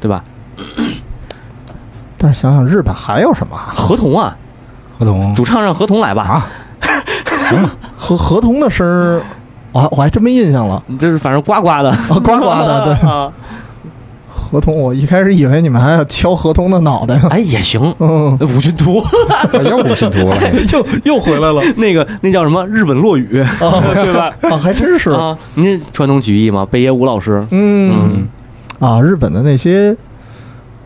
[0.00, 0.24] 对吧？
[2.18, 4.36] 但是想想日本还有什么啊合同啊，
[4.98, 6.46] 合同主唱让合同来吧，啊，
[7.48, 9.22] 行吧，合合同的声儿，
[9.76, 10.82] 我还我还真没印象了。
[10.98, 13.30] 就是反正呱呱的，啊，呱呱的， 对，啊，
[14.28, 17.28] 合同，我一开始以为你们还要敲合同的脑袋呢。
[17.30, 19.02] 哎也行，嗯，五军图。
[19.52, 20.36] 哎又不信徒了，
[20.72, 21.62] 又又回来了。
[21.76, 22.66] 那个那叫什么？
[22.68, 23.44] 日本落语，
[23.94, 24.32] 对吧？
[24.42, 25.10] 啊，还真是。
[25.10, 28.26] 啊，您传统曲艺嘛，北野武老师，嗯。
[28.78, 29.96] 啊，日本的那些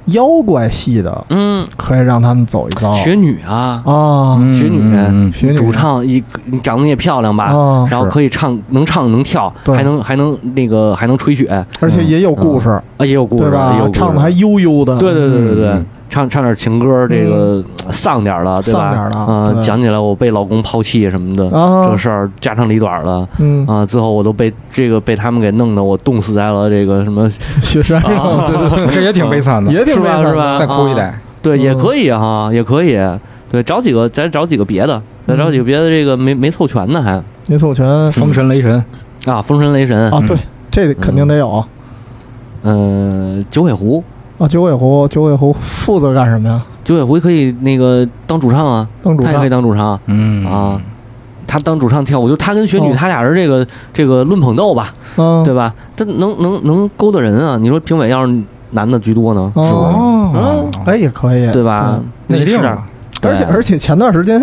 [0.06, 2.92] 妖怪系的，嗯，可以让他们走一遭。
[2.94, 5.56] 雪女啊，啊，嗯雪女嗯雪女。
[5.56, 9.76] 主唱一你长得也漂亮吧，啊，然后可以唱，能唱能跳，对。
[9.76, 11.46] 还能还能那个还能吹雪。
[11.46, 12.70] 啊，而且也有故事。
[12.96, 13.72] 啊，也有故事，对吧？
[13.74, 13.86] 也有？
[13.86, 14.00] 故事。
[14.00, 15.68] 唱的还悠悠的，对对对对对。
[15.68, 18.80] 嗯，唱唱点情歌，这个丧点儿的，对吧？
[18.80, 19.62] 丧点儿的啊，对。
[19.62, 21.86] 讲起来我被老公抛弃什么的啊。
[21.88, 27.30] 这事儿，家长里短的嗯，啊，最后我都被这个被他们给弄得我冻死在了这个什么，
[27.62, 31.60] 雪山上，啊对对对，这也挺悲惨的，也挺是吧悲惨的是吧再哭一代，对，嗯。
[31.60, 32.98] 也可以哈，也可以，
[33.50, 37.22] 对，找几个再找几个别的，再找几个别的，这个没没凑全呢还。
[37.46, 38.84] 没凑全封神雷神，
[39.26, 40.08] 啊，封神雷神。
[40.12, 40.36] 啊，对，
[40.70, 41.64] 这肯定得有。
[42.62, 44.04] 嗯，九尾狐，
[44.40, 44.48] 啊。
[44.48, 46.60] 九尾狐，九尾狐负责干什么呀？
[46.82, 50.80] 九尾狐可以那个当主唱啊，当主他也可以唱当主唱嗯啊。
[51.46, 55.74] 他当主唱跳舞，就他跟雪女，哦他俩人这个这个论捧逗吧，嗯，对吧？
[55.96, 57.58] 这能能能勾搭人啊！
[57.60, 58.32] 你说评委要是
[58.70, 59.72] 男的居多呢，是不是？
[59.72, 62.00] 哦，哎，也可以，对吧？
[62.28, 62.84] 内定那是了，
[63.22, 64.40] 而且对而且前段时间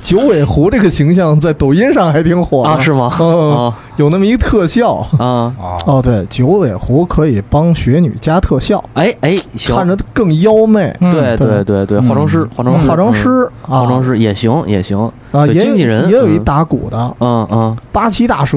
[0.00, 2.70] 九尾狐这个形象在抖音上还挺火的。
[2.70, 3.74] 啊，是吗？
[3.96, 4.94] 有那么一特效。
[5.18, 9.36] 啊，哦，哦，对，九尾狐可以帮雪女加特效，哎哎，
[9.68, 10.94] 看着更妖媚。
[11.00, 11.64] 嗯对对。
[11.64, 16.44] 对对，化妆师，化妆师，化妆师化妆师也行也行，啊，经纪人也有一嗯。
[16.44, 17.14] 打鼓的。
[17.20, 18.56] 嗯嗯，八岐大蛇，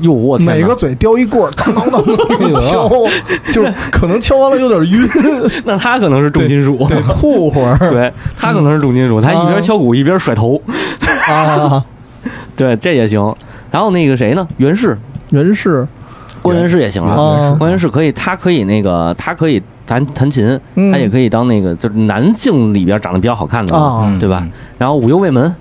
[0.00, 2.88] 哟，我天每个嘴叼一棍儿，当当当敲，
[3.52, 5.08] 就是 可能敲完了有点晕，
[5.64, 7.78] 那他可能是重金属，对吐会儿。
[7.90, 10.60] 对他可能是重金属，他一边敲鼓一边甩头，
[11.28, 11.84] 啊。
[12.56, 13.34] 对，这也行。
[13.70, 14.46] 然后那个谁呢？
[14.58, 14.98] 袁氏，
[15.30, 15.86] 袁氏。
[16.42, 17.14] 关元氏也行啊。
[17.14, 20.92] 啊，关元氏可以，他可以那个，他可以弹弹琴，嗯。
[20.92, 23.72] 他也可以当那个就是男性里边长得比较好看的，
[24.20, 24.44] 对吧？
[24.78, 25.54] 然后五幽卫门，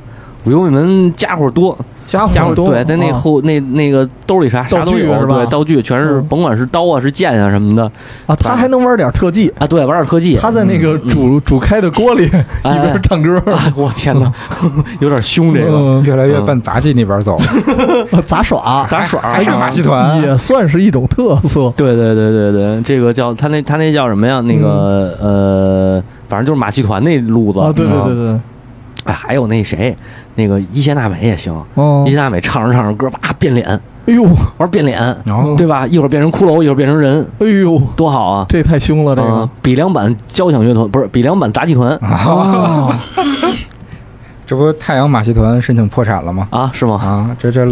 [0.45, 1.77] 五幽卫门家伙多，
[2.19, 7.89] 家家伙伙多，对，在那啊后那那个兜里啥啥道都有，具是吧对，道具全是嗯甭管是刀啊是剑啊什么的
[8.25, 10.35] 啊，他还能玩点特技，啊，对，玩点特技。
[10.35, 12.25] 他在那个煮煮开的锅里
[12.65, 14.31] 一边唱歌，哎，我天哪，
[14.99, 15.71] 有点凶这个。
[15.71, 17.37] 嗯越来越奔杂技那边走，
[18.25, 21.71] 杂耍，杂耍还上马戏团，也算是一种特色。
[21.77, 24.41] 对对对对对，这个叫他那他那叫什么呀？
[24.41, 28.39] 那个、呃，反正就是马戏团那路子啊，对对对对，
[29.03, 29.95] 哎，还有那谁，
[30.35, 31.53] 那个伊邪那美也行。
[31.75, 33.67] 哦伊，邪那美唱着唱着歌，叭变脸，
[34.05, 34.23] 哎呦，
[34.57, 34.99] 玩变脸，
[35.57, 35.85] 对吧？
[35.87, 38.45] 一会儿变成骷髅，一会儿变成人，哎呦，多好啊！
[38.49, 42.99] 这太凶了，这嗯个比良版交响乐团不是比良版杂技团啊，
[44.45, 46.47] 这不太阳马戏团申请破产了吗？
[46.51, 46.69] 啊？
[46.73, 46.95] 是吗？
[46.95, 47.65] 啊，这这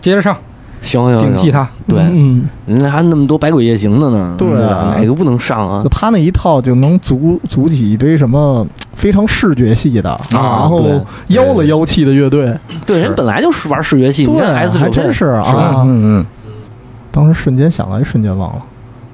[0.00, 0.36] 接着上，
[0.82, 5.88] 行行行，顶替他，对，嗯，人家还那么多百鬼夜行的呢，对啊哪个不能上啊就？
[5.88, 8.66] 他那一套就能组组起一堆什么
[8.96, 12.52] 非常视觉系的，然后妖了妖气的乐队，
[12.86, 15.84] 对，人本来就是玩视觉系，你对，看 S 还真是啊。
[15.86, 16.26] 嗯嗯，
[17.12, 18.62] 当时瞬间想到，一瞬间忘了，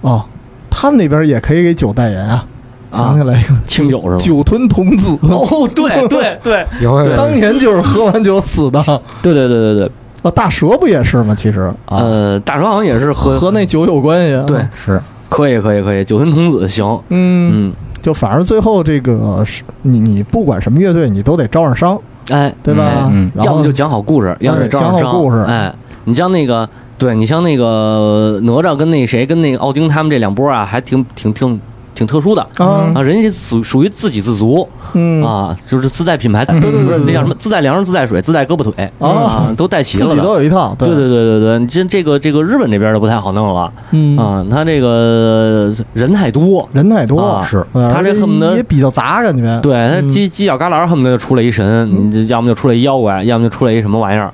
[0.02, 0.24] 哦，
[0.70, 2.46] 他们那边也可以给酒代言啊，
[2.92, 4.16] 想起来一个清酒是吧？
[4.18, 7.16] 酒吞童子，哦，对对 对。
[7.16, 8.82] 当年就是喝完酒死的。
[9.20, 9.90] 对对对对对，
[10.22, 11.34] 啊，大蛇不也是吗？
[11.36, 14.44] 其实啊，呃，大蛇好像也是和和那酒有关系啊。
[14.46, 15.02] 对，是
[15.32, 17.72] 可以可以可以，酒吞童子行，嗯，嗯，
[18.02, 21.98] 就反正最后这个是你你不管什么乐队，你都得招上商，
[22.30, 23.08] 哎，对吧？
[23.10, 23.32] 嗯嗯。
[23.34, 25.38] 然后要么就讲好故事，要么就招讲好商故事。
[25.48, 25.74] 哎，
[26.04, 26.68] 你像那个，
[26.98, 31.58] 对你像那个哪吒跟那谁跟那个奥丁他们这两波啊，还挺挺挺
[31.94, 37.34] 挺特殊的啊啊，人家属属于自给自足嗯啊，就是自带品牌，对对对对那叫什么？
[37.38, 40.22] 自带粮食，自带水，自带胳膊腿啊都带齐自己了的。
[40.22, 54.32] 都有一套，对对对对对，这这个这个日本这边的不太好弄了嗯啊，他这个人太多，人太多啊是呃他这恨不得也比较杂，感觉对他嗯犄犄角旮旯恨不得就出来一神，你这要么就出来一妖怪，要么就出来一什么玩意儿，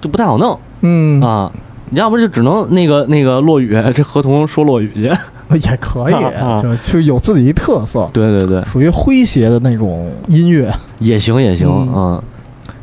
[0.00, 1.50] 就不太好弄嗯啊。
[1.94, 5.12] 你要不就只能那个那个落雨，这合同说落雨去。
[5.70, 10.72] 也可以啊，就就有自己一特色，对对对，属于诙谐的那种音乐。
[10.98, 12.24] 也行也行嗯啊。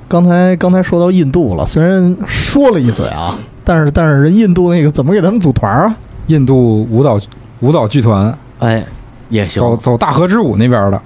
[0.07, 5.95] 刚才刚才说到印度了，虽然说了一嘴啊，但是但是人印度那个怎么给他们组团啊？
[6.28, 7.20] 印度舞蹈
[7.59, 8.84] 舞蹈剧团哎，
[9.30, 11.01] 也行走走大河之舞那边的，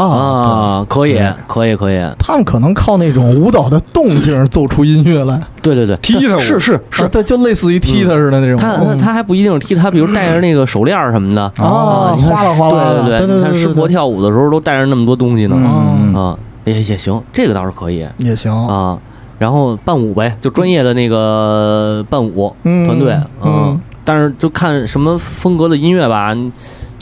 [0.00, 8.56] 啊，可以嗯可以可以，他们可能靠那种舞蹈的动静奏出音乐来，对对对，踢踏舞是是啊是，对，就类似于踢他似的那种。
[8.56, 8.98] 他嗯。
[8.98, 11.42] 他还不一定是踢，他比如戴着那个手链儿什么的。
[11.58, 15.56] 啊，哗啦哗啦，对对对对，你看师伯跳舞的时候都带着那么多东西呢。
[15.56, 18.06] 嗯啊，也也行，这个倒是可以。
[18.18, 18.52] 也行。
[18.66, 18.98] 啊。
[19.36, 26.50] 然后伴舞呗，就专业的那个伴舞嗯团队，嗯，但是就看什么风格的音乐吧，你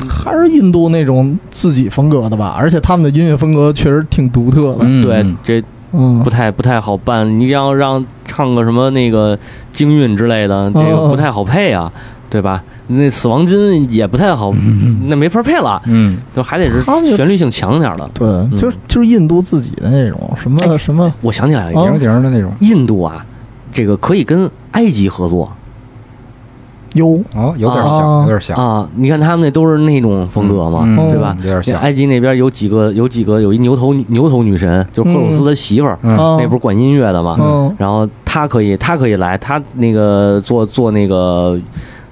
[0.09, 4.79] 还是印度那种自己风格的吧，而且他们的音乐风格确实挺独特的。
[4.83, 7.39] 嗯对这嗯不，太不太好办。
[7.39, 9.39] 你要让唱个什么那个
[9.73, 11.93] 京韵之类的，这个嗯不太好配啊，
[12.31, 12.63] 对吧？
[12.89, 14.53] 那死亡金也不太好，
[15.07, 16.83] 那没法配了，嗯就还得是
[17.17, 18.11] 旋律性强点的。
[18.15, 23.25] 对，就是就是印度自己的那种什么哎什么我想起来了一个，哦顶顶的那种，印度啊，
[23.71, 25.51] 这个可以跟埃及合作
[26.95, 27.89] 哟，哦，有点啊。
[27.89, 28.89] 像，有点像，啊。
[28.97, 31.35] 你看他们那都是那种风格嘛，嗯对吧？
[31.39, 37.37] 有点像，埃及那边有几个有几个有一牛头牛头女神，就是赫鲁斯的媳妇儿，那不是管音乐的嘛。
[37.41, 37.75] 嗯。
[37.79, 41.59] 然后她可以，她可以来，她那个做做那个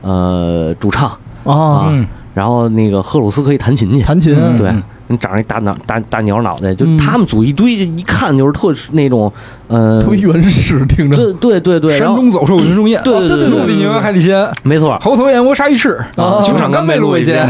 [0.02, 1.08] 呃主唱，
[1.44, 4.02] 啊，嗯然后那个赫鲁斯可以弹琴去。
[4.02, 4.72] 弹琴，嗯对，
[5.08, 6.96] 你长着一大脑大大鸟脑袋，就嗯。
[6.96, 9.32] 他们组一堆，就一看就是特那种，
[9.68, 11.16] 呃，特别原始，听着。
[11.16, 17.48] 对对对对，山中走兽云中雁，对对对对对陆地牛羊海底鲜，没错，猴头燕窝鲨鱼翅，啊熊掌干贝鹿尾尖，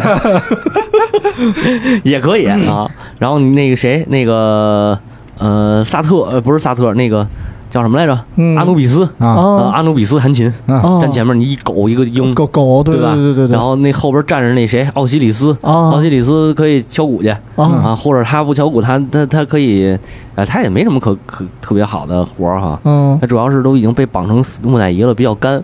[2.03, 2.91] 也可以啊。
[3.19, 4.99] 然后你那个谁，那个
[5.39, 7.27] 呃萨特，呃不是萨特，那个
[7.71, 8.19] 叫什么来着？
[8.37, 8.57] 嗯。
[8.57, 9.09] 阿努比斯。
[9.19, 9.71] 啊。
[9.73, 13.15] 阿努比斯弹琴，啊啊站前面你一狗一个鹰，狗狗，对吧？
[13.15, 17.29] 对对对对，然后那后边站着那谁，奥西里斯，啊奥西里斯可以敲鼓去。
[17.29, 19.97] 啊啊，或者他不敲鼓，他他他可以，
[20.35, 22.79] 呃，他也没什么可可特别好的活儿哈。
[22.85, 23.17] 嗯。
[23.21, 25.63] 他主要是都已经被绑成木乃伊了，比较干。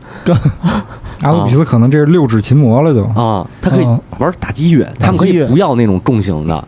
[1.22, 3.46] 阿努比斯可能这是六指琴魔了就，啊。
[3.60, 6.64] 他可以啊玩打击乐，他们可以不要那种重型的，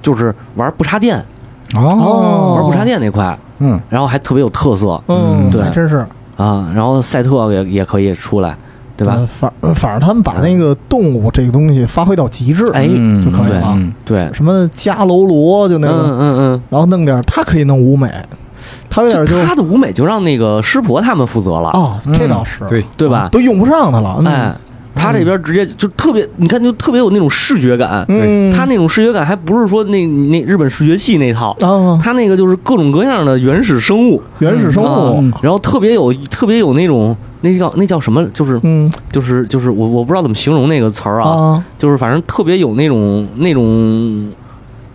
[0.00, 1.22] 就是玩不插电，
[1.74, 3.80] 哦玩不插电那块，嗯。
[3.88, 5.00] 然后还特别有特色。
[5.08, 5.62] 嗯，对。
[5.62, 6.04] 还真是，
[6.36, 6.70] 啊。
[6.74, 8.56] 然后赛特也也可以出来，
[8.96, 9.14] 对吧？
[9.18, 13.68] 呃反反正他们把那个动物这个东西发挥到极致，哎嗯就可以了。
[13.76, 16.62] 嗯对，什么加楼罗就那嗯个，嗯嗯。
[16.70, 18.10] 然后弄点，他可以弄舞美，
[18.88, 23.28] 他有点就他的舞美就让那个师婆他们负责了，哦，这倒是，对，对吧？
[23.30, 24.26] 都用不上他了，嗯。
[24.26, 24.54] 哎，
[24.94, 28.04] 他这边直接就特别，你看就特别有那种视觉感。
[28.08, 35.18] 嗯，他那种视觉感还不是说那那日本视觉系那套，啊，他那个就是各种各样的原始生物，原始生物。
[35.20, 38.90] 嗯，然后特别有特别有那种那叫那叫什么，就是嗯。
[39.12, 44.28] 就是就是我我不知道怎么形容那个词啊，就是反正特别有那种那种，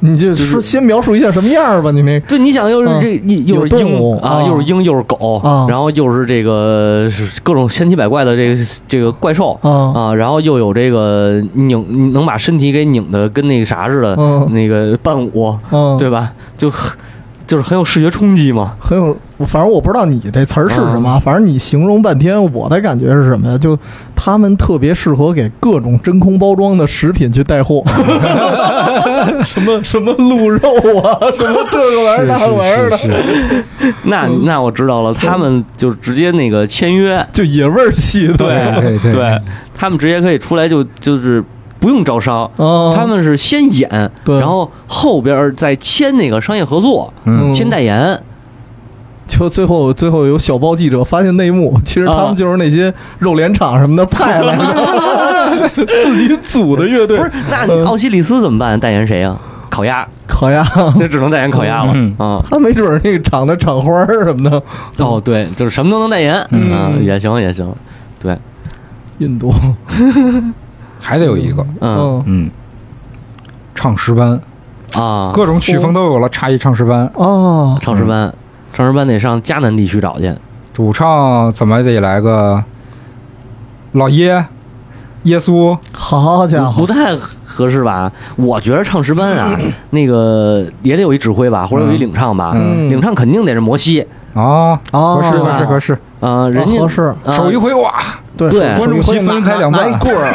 [0.02, 3.00] 你就说先描述一下什么样吧，你那对，你想又是嗯。
[3.02, 3.14] 这
[3.46, 4.44] 又是有动物鹰啊，啊。
[4.44, 7.10] 又是鹰又是狗啊，然后又是这个
[7.44, 9.58] 各种千奇百怪的这个这个怪兽。
[9.62, 14.48] 啊，啊，然后又有这个拧，能把身体给拧的跟那个啥似的，嗯。
[14.52, 16.32] 那个伴舞，嗯，对吧？
[16.58, 16.92] 就很
[17.48, 18.76] 就是很有视觉冲击嘛。
[18.80, 19.16] 很有，
[19.46, 23.58] 反正我不知道你这词儿是什么，反正你形容半天，我的感觉是什么呀？
[23.58, 23.78] 就
[24.16, 27.84] 他们特别适合给各种真空包装的食品去带货，
[29.46, 30.60] 什么什么鹿肉
[31.00, 33.00] 啊， 什么这个玩意儿那个玩意儿的，
[34.04, 39.14] 那那我知道了，他们就直接那个签约，就野味儿系的，对对。
[39.14, 39.42] 对
[39.78, 41.44] 他们直接可以出来就就是
[41.86, 42.50] 不用招商。
[42.58, 43.88] 啊，他们是先演，
[44.26, 47.54] 然后后边再签那个商业合作，嗯。
[47.54, 48.20] 签代言，
[49.28, 55.70] 就最后最后有小报记者发现内幕，其实他啊们就是那些肉联厂什么的派来的，
[56.04, 57.20] 自己组的乐队。
[57.20, 58.80] 不是，那你奥西里斯怎么办？
[58.80, 59.38] 代言谁呀？
[59.70, 60.66] 烤鸭，烤鸭，
[61.00, 61.92] 那只能代言烤鸭了。
[61.94, 62.16] 嗯。
[62.18, 62.44] 啊。
[62.50, 64.64] 他没准儿那个厂的厂花儿什么的，
[64.98, 66.72] 哦，对，就是什么都能代言，嗯。
[66.74, 67.72] 啊，也行也行，
[68.20, 68.36] 对，
[69.20, 69.54] 印度，
[71.06, 71.96] 还得有一个，嗯。
[71.98, 72.24] 嗯。
[72.26, 72.52] 嗯，
[73.76, 74.40] 唱诗班，
[74.98, 78.34] 啊，各种曲风都有了，差一唱诗班，哦，唱诗班，
[78.74, 80.34] 唱诗班得上迦南地区找去。
[80.74, 82.62] 主唱怎么得来个
[83.94, 84.46] 老耶，
[85.24, 88.12] 耶稣，好家伙，不太合适吧？
[88.36, 89.58] 我觉得唱诗班啊，
[89.92, 92.52] 那个也得有一指挥吧，或者有一领唱吧。
[92.56, 92.90] 嗯。
[92.90, 95.16] 领唱肯定得是摩西，哦，哦。
[95.16, 97.32] 合适合适吧合适，啊，人家合适，啊。
[97.34, 97.94] 手一挥哇，
[98.38, 100.34] 对观众席分开两半 拿拿一棍儿，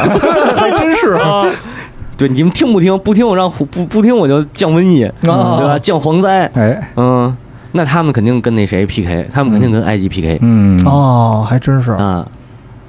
[0.55, 1.45] 还真是啊，
[2.17, 2.97] 对，你们听不听？
[2.99, 5.77] 不听我让不不听我就降瘟疫，对吧？
[5.79, 7.35] 降蝗灾，哎，嗯，
[7.73, 12.25] 那他们肯定跟那谁 PK，他们肯定跟埃及 PK 嗯，哦，还真是，啊。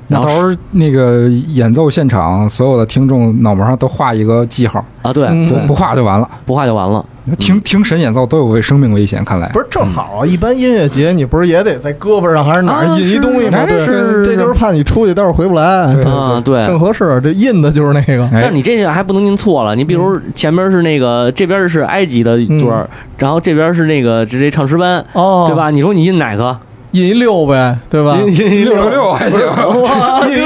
[0.08, 6.28] 那到时候那个演奏现场，所有的听众脑门上都画一个记号，啊，对不，不画就完了。
[6.44, 7.02] 不画就完了。
[7.38, 10.26] 听听神演奏都有为生命危险，看来不是正好啊？
[10.26, 13.66] 一般音乐节你不是也得在胳膊上还是哪儿啊印一东西吗？
[13.68, 16.66] 是这就是怕你出去待会儿回不来，对啊，对。
[16.66, 17.20] 正合适。
[17.22, 25.54] 这印的就是那个，哎但是你这个还不能印错了，你比如前面是那个这边是埃及的对儿，然后这边是那个这这唱诗班，哦，对？
[25.56, 25.70] 吧？
[25.70, 26.58] 你说你印哪个？
[26.92, 28.18] 印一六呗，对吧？
[28.18, 29.40] 印印六六六还行，
[30.28, 30.36] 印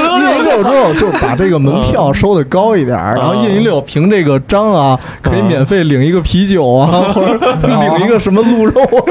[0.61, 8.81] 六之后，就把这个门票收的高一点儿， 然后印一六凭这个章啊，可以免费领一个啤酒啊， 或者领一个什么鹿肉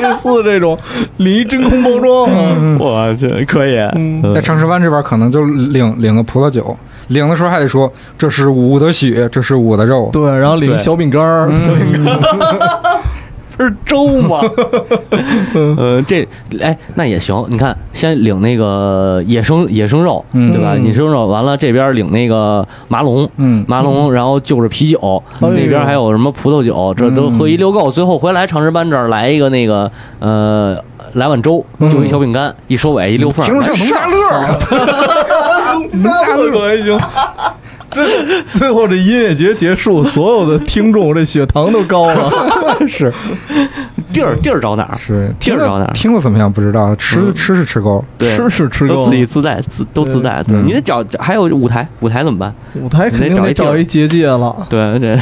[0.00, 0.78] 类似这种，
[1.18, 2.76] 领一真空包装啊。
[2.78, 3.78] 我去，可以。
[3.94, 4.34] 嗯。
[4.34, 6.76] 在长石湾这边可能就领领个葡萄酒，
[7.08, 10.10] 领的时候还得说这是我的血，这是我的肉。
[10.12, 12.18] 对，然后领一小饼干儿，小饼干
[13.60, 14.40] 是粥吗？
[15.76, 16.26] 呃，这
[16.60, 17.44] 哎，那也行。
[17.48, 20.74] 你看，先领那个野生野生肉，嗯对吧？
[20.76, 27.90] 野生肉完了，这边领那个麻龙，嗯，麻龙，然后就着啤酒，那边还有什么葡萄酒，这都喝一溜够。
[27.90, 30.76] 最后回来长石班这儿来一个那个呃，
[31.14, 36.98] 来碗粥，就一小饼干，一收尾一溜缝儿，听着像农家乐啊， 农家乐可还行。
[37.90, 42.30] 最最后这音乐节结束，所有的听众这血糖都高了。
[42.86, 43.12] 是。
[44.12, 44.96] 地儿地儿找哪儿？
[44.98, 45.92] 是，地儿找哪儿。
[45.92, 47.34] 听着怎么样不知道，吃嗯。
[47.34, 48.94] 吃是吃够，对，吃是吃够。
[48.94, 50.42] 都自己自带，自都自带。
[50.42, 52.52] 对，嗯你得找还有舞台，舞台怎么办？
[52.74, 55.16] 舞台肯定得找一结界了，对，对。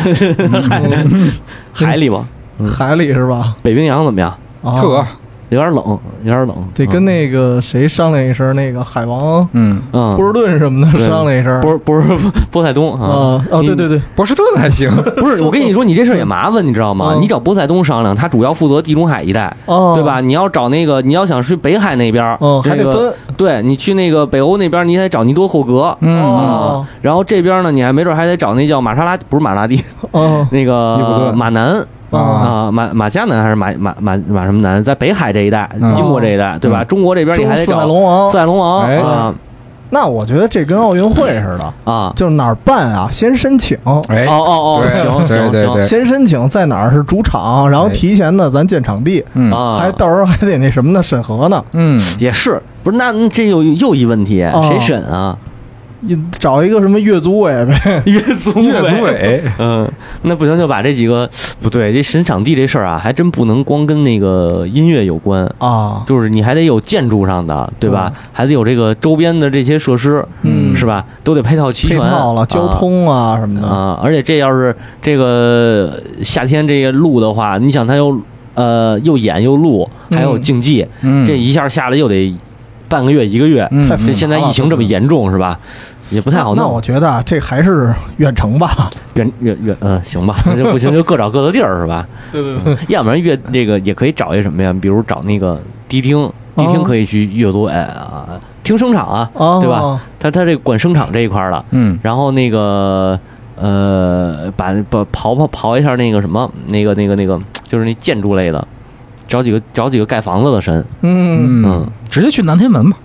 [0.63, 0.83] 海
[1.75, 2.25] 海里吧，
[2.67, 3.55] 海里是吧？
[3.63, 4.35] 北冰洋怎么样？
[4.63, 4.81] 啊。
[4.81, 5.05] 特
[5.51, 6.57] 有点冷，有点冷。
[6.75, 11.61] 得跟那个谁商量一声，那个海王嗯，嗯，波士顿什么的商量一声。
[11.61, 12.03] 不是不是
[12.51, 17.15] 波塞冬啊啊哦，对对，对，波士顿还行， 不是我跟你说，你这事儿也麻烦，你知道吗？
[17.15, 20.21] 嗯你找波塞冬商量，他主要负责地中海一带，哦，对吧？？
[20.21, 22.25] 你要找那个，你要想去北海那边
[22.63, 23.13] 还得分。
[23.37, 25.97] 对你去那个北欧那边，你得找尼多霍格。
[26.01, 29.83] 嗯，然后这边呢，你还没准还得找那叫玛莎拉，不是玛莎拉蒂，
[30.13, 35.97] 哦， 那个马南啊，啊，马马加南还是马马马马什么南，在北海这一带，嗯。
[35.99, 36.83] 英国这一带，对吧？
[36.83, 36.87] 嗯。
[36.87, 38.31] 中国这边你还得四海龙王。
[38.31, 38.39] 四。
[38.39, 38.97] 海龙王哎。
[38.97, 39.35] 啊。
[39.91, 42.13] 那我觉得这跟奥运会似的，啊！
[42.15, 43.75] 就是哪儿办啊，先申请。
[44.09, 44.27] 哎。
[44.27, 45.87] 哦，哦哦，行行行。
[45.87, 49.51] 先申请在哪儿是主场，然后哎提前呢咱建场地，嗯。
[49.51, 52.99] 啊，还到时候还得那什么呢审核呢，嗯，也是不是？
[52.99, 54.63] 那那这又又一问题，哦。
[54.69, 55.35] 谁审啊？
[56.01, 58.03] 你找一个什么月租委呗。
[58.07, 59.91] 月租月租委 嗯，
[60.23, 61.29] 那不行，就把这几个
[61.61, 68.13] 不对，这审场地这事儿啊，还真不能光跟那个音乐有关，啊，就是你还得有建筑上的，对吧？
[68.33, 71.05] 还得有这个周边的这些设施，嗯是吧？
[71.25, 73.67] 都得配套齐配全，套了，交通啊什么的。
[73.67, 78.17] 啊，而且这要是这个夏天这个路的话，你想它又
[78.55, 82.33] 呃又演又录，还有嗯竞技，嗯，这一下下来又得
[82.89, 85.59] 半个月一个月，嗯这现在疫情这么严重是吧？
[86.11, 86.81] 也不太好弄那我。
[86.81, 88.91] 觉得啊这还是远程吧。
[89.15, 92.07] 远远远，嗯，行吧， 那就不行就各找各的地儿是吧？
[92.33, 94.73] 对对对，要不然乐那个也可以找一什么呀？
[94.81, 100.01] 比如找那个迪厅，迪厅可以去阅读哎啊，听声场啊，哦，对吧？
[100.19, 103.19] 他他这管声场这一块儿的，嗯然后那个
[103.57, 108.67] 呃，把把刨刨刨一下那个什么，那个那个那个，就是那建筑类的，
[109.29, 112.97] 找几个找几个盖房子的神，嗯，直接去南天门吧，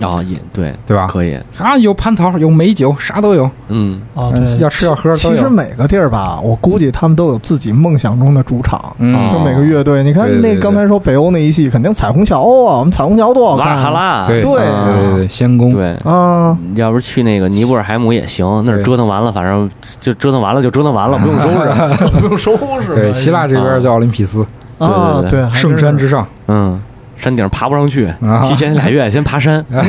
[0.00, 1.06] 啊，也对，对吧？
[1.06, 5.46] 可以，啊，有蟠桃，有美酒，啥都有，嗯哦，嗯对，要吃要喝其实。
[5.50, 8.82] 每个地儿吧，我估计他们都有自己梦想中的主场。
[8.98, 13.76] 就每个乐队，你看那刚才说北欧那一系，肯定彩虹桥啊，我们彩虹桥多好瓦看啊！
[13.76, 15.94] 尔哈拉，对对啊对对对，仙宫，对。
[16.04, 19.68] 啊，要不去那个尼泊尔海姆也行，那儿折腾完了，反正
[20.00, 22.06] 就折腾完了就折腾完了，不用收拾。
[22.20, 22.94] 不用收拾。
[22.94, 24.46] 对，希腊这边叫奥林匹斯，
[24.80, 26.80] 啊，对圣山之上，嗯，
[27.16, 28.42] 山顶爬不上去，啊。
[28.48, 29.84] 提前俩月先爬山， 哎，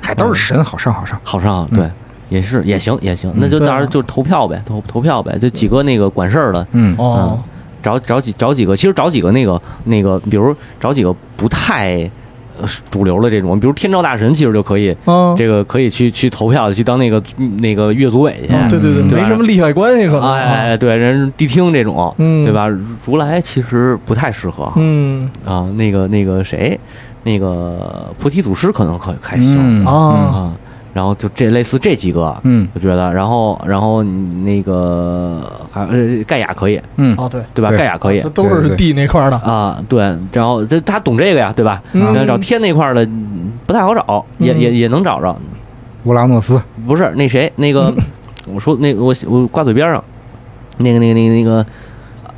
[0.00, 1.18] 还都是神，好上好上。
[1.22, 1.88] 好上对。
[2.30, 6.94] 也是也行也行，那就到时候就投票呗，投投票呗，就几个那个管事儿的，嗯。
[6.98, 7.38] 哦，
[7.82, 12.10] 找找几找几个，其实找几个那个那个，比如找几个不太呃
[12.90, 17.22] 主流的这种，比如天照大神，其实就可以，嗯，这个可以去去投票，去当那个
[17.58, 18.54] 那个乐组委去。
[18.54, 22.44] 哦对对对，没什么利害关系可能，哎，对，人谛听这种，嗯。
[22.44, 22.68] 对吧？
[23.06, 25.30] 如来其实不太适合嗯。
[25.44, 26.78] 啊，那个那个谁，
[27.22, 29.56] 那个菩提祖师可能可还行。
[29.58, 30.52] 嗯啊，啊。
[30.94, 32.66] 然后就这类似这几个，嗯。
[32.72, 37.14] 我觉得，然后然后你那个还呃盖亚可以，嗯。
[37.18, 37.70] 哦对，对吧？
[37.72, 41.82] 盖亚可以这都是地那块儿的，啊，对，然后这他懂这个呀，对吧？
[41.92, 42.02] 嗯。
[42.14, 44.60] 然后找天那块儿的嗯不太好找，也嗯。
[44.60, 45.36] 也也能找着。
[46.04, 47.92] 乌拉诺斯，不是那谁，那个
[48.46, 50.04] 我说那个我我挂嘴边上，
[50.78, 51.66] 那个那个那个那个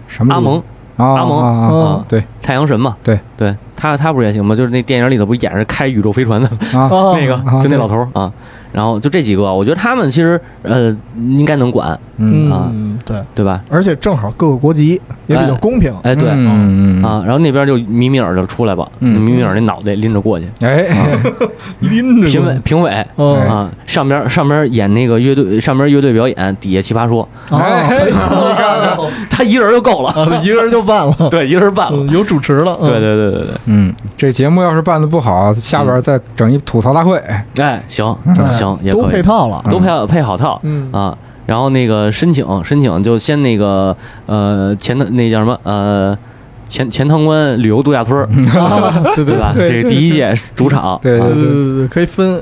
[0.06, 0.58] 什么阿蒙
[0.96, 2.04] 啊阿蒙啊。
[2.08, 3.18] 对太阳神嘛，对。
[3.36, 4.54] 对，他他不是也行吗？
[4.54, 8.32] 就是那电影里头不是演着开宇宙飞船的 那个啊，就那老头儿啊。
[8.72, 12.50] 然后就这几个，我觉得他们其实呃应该能管，嗯。
[12.52, 12.68] 啊。
[12.72, 13.60] 嗯对，对吧？
[13.70, 16.28] 而且正好各个国籍也比较公平，哎，对。
[16.30, 19.20] 嗯嗯啊，然后那边就米米尔就出来吧，嗯。
[19.20, 20.86] 米米尔那脑袋拎着过去，哎
[21.80, 27.26] 拎着评委评委，嗯啊，上边上边演那个乐队，上边乐队表演，底下奇葩说，
[29.30, 32.86] 他一人就够了，啊一个人就办了， 对，一个人办了，嗯有主持了，嗯。
[32.88, 37.16] 对对对对对，嗯，这节目要是办的不好，下边再整一吐槽大会。
[37.18, 40.90] 哎，行哎行也都可以，配套了，都配配好套嗯。
[40.92, 41.16] 啊，
[41.46, 46.16] 然后那个申请申请就先那个呃前的那叫什么呃
[46.68, 48.26] 钱钱塘关旅游度假村
[49.14, 49.52] 对对吧？
[49.56, 51.44] 这是第一届主场，对对啊对。
[51.44, 52.40] 对对，可以分。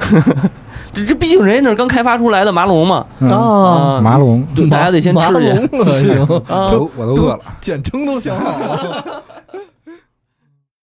[0.93, 3.29] 这 这毕竟人家那是刚开发出来的麻龙嘛，嗯。
[3.31, 5.27] 啊，麻龙，大家得先吃去。
[5.27, 6.67] 麻龙了行， 啊。
[6.67, 7.41] 我都我都饿了。
[7.61, 9.23] 简称都想好了。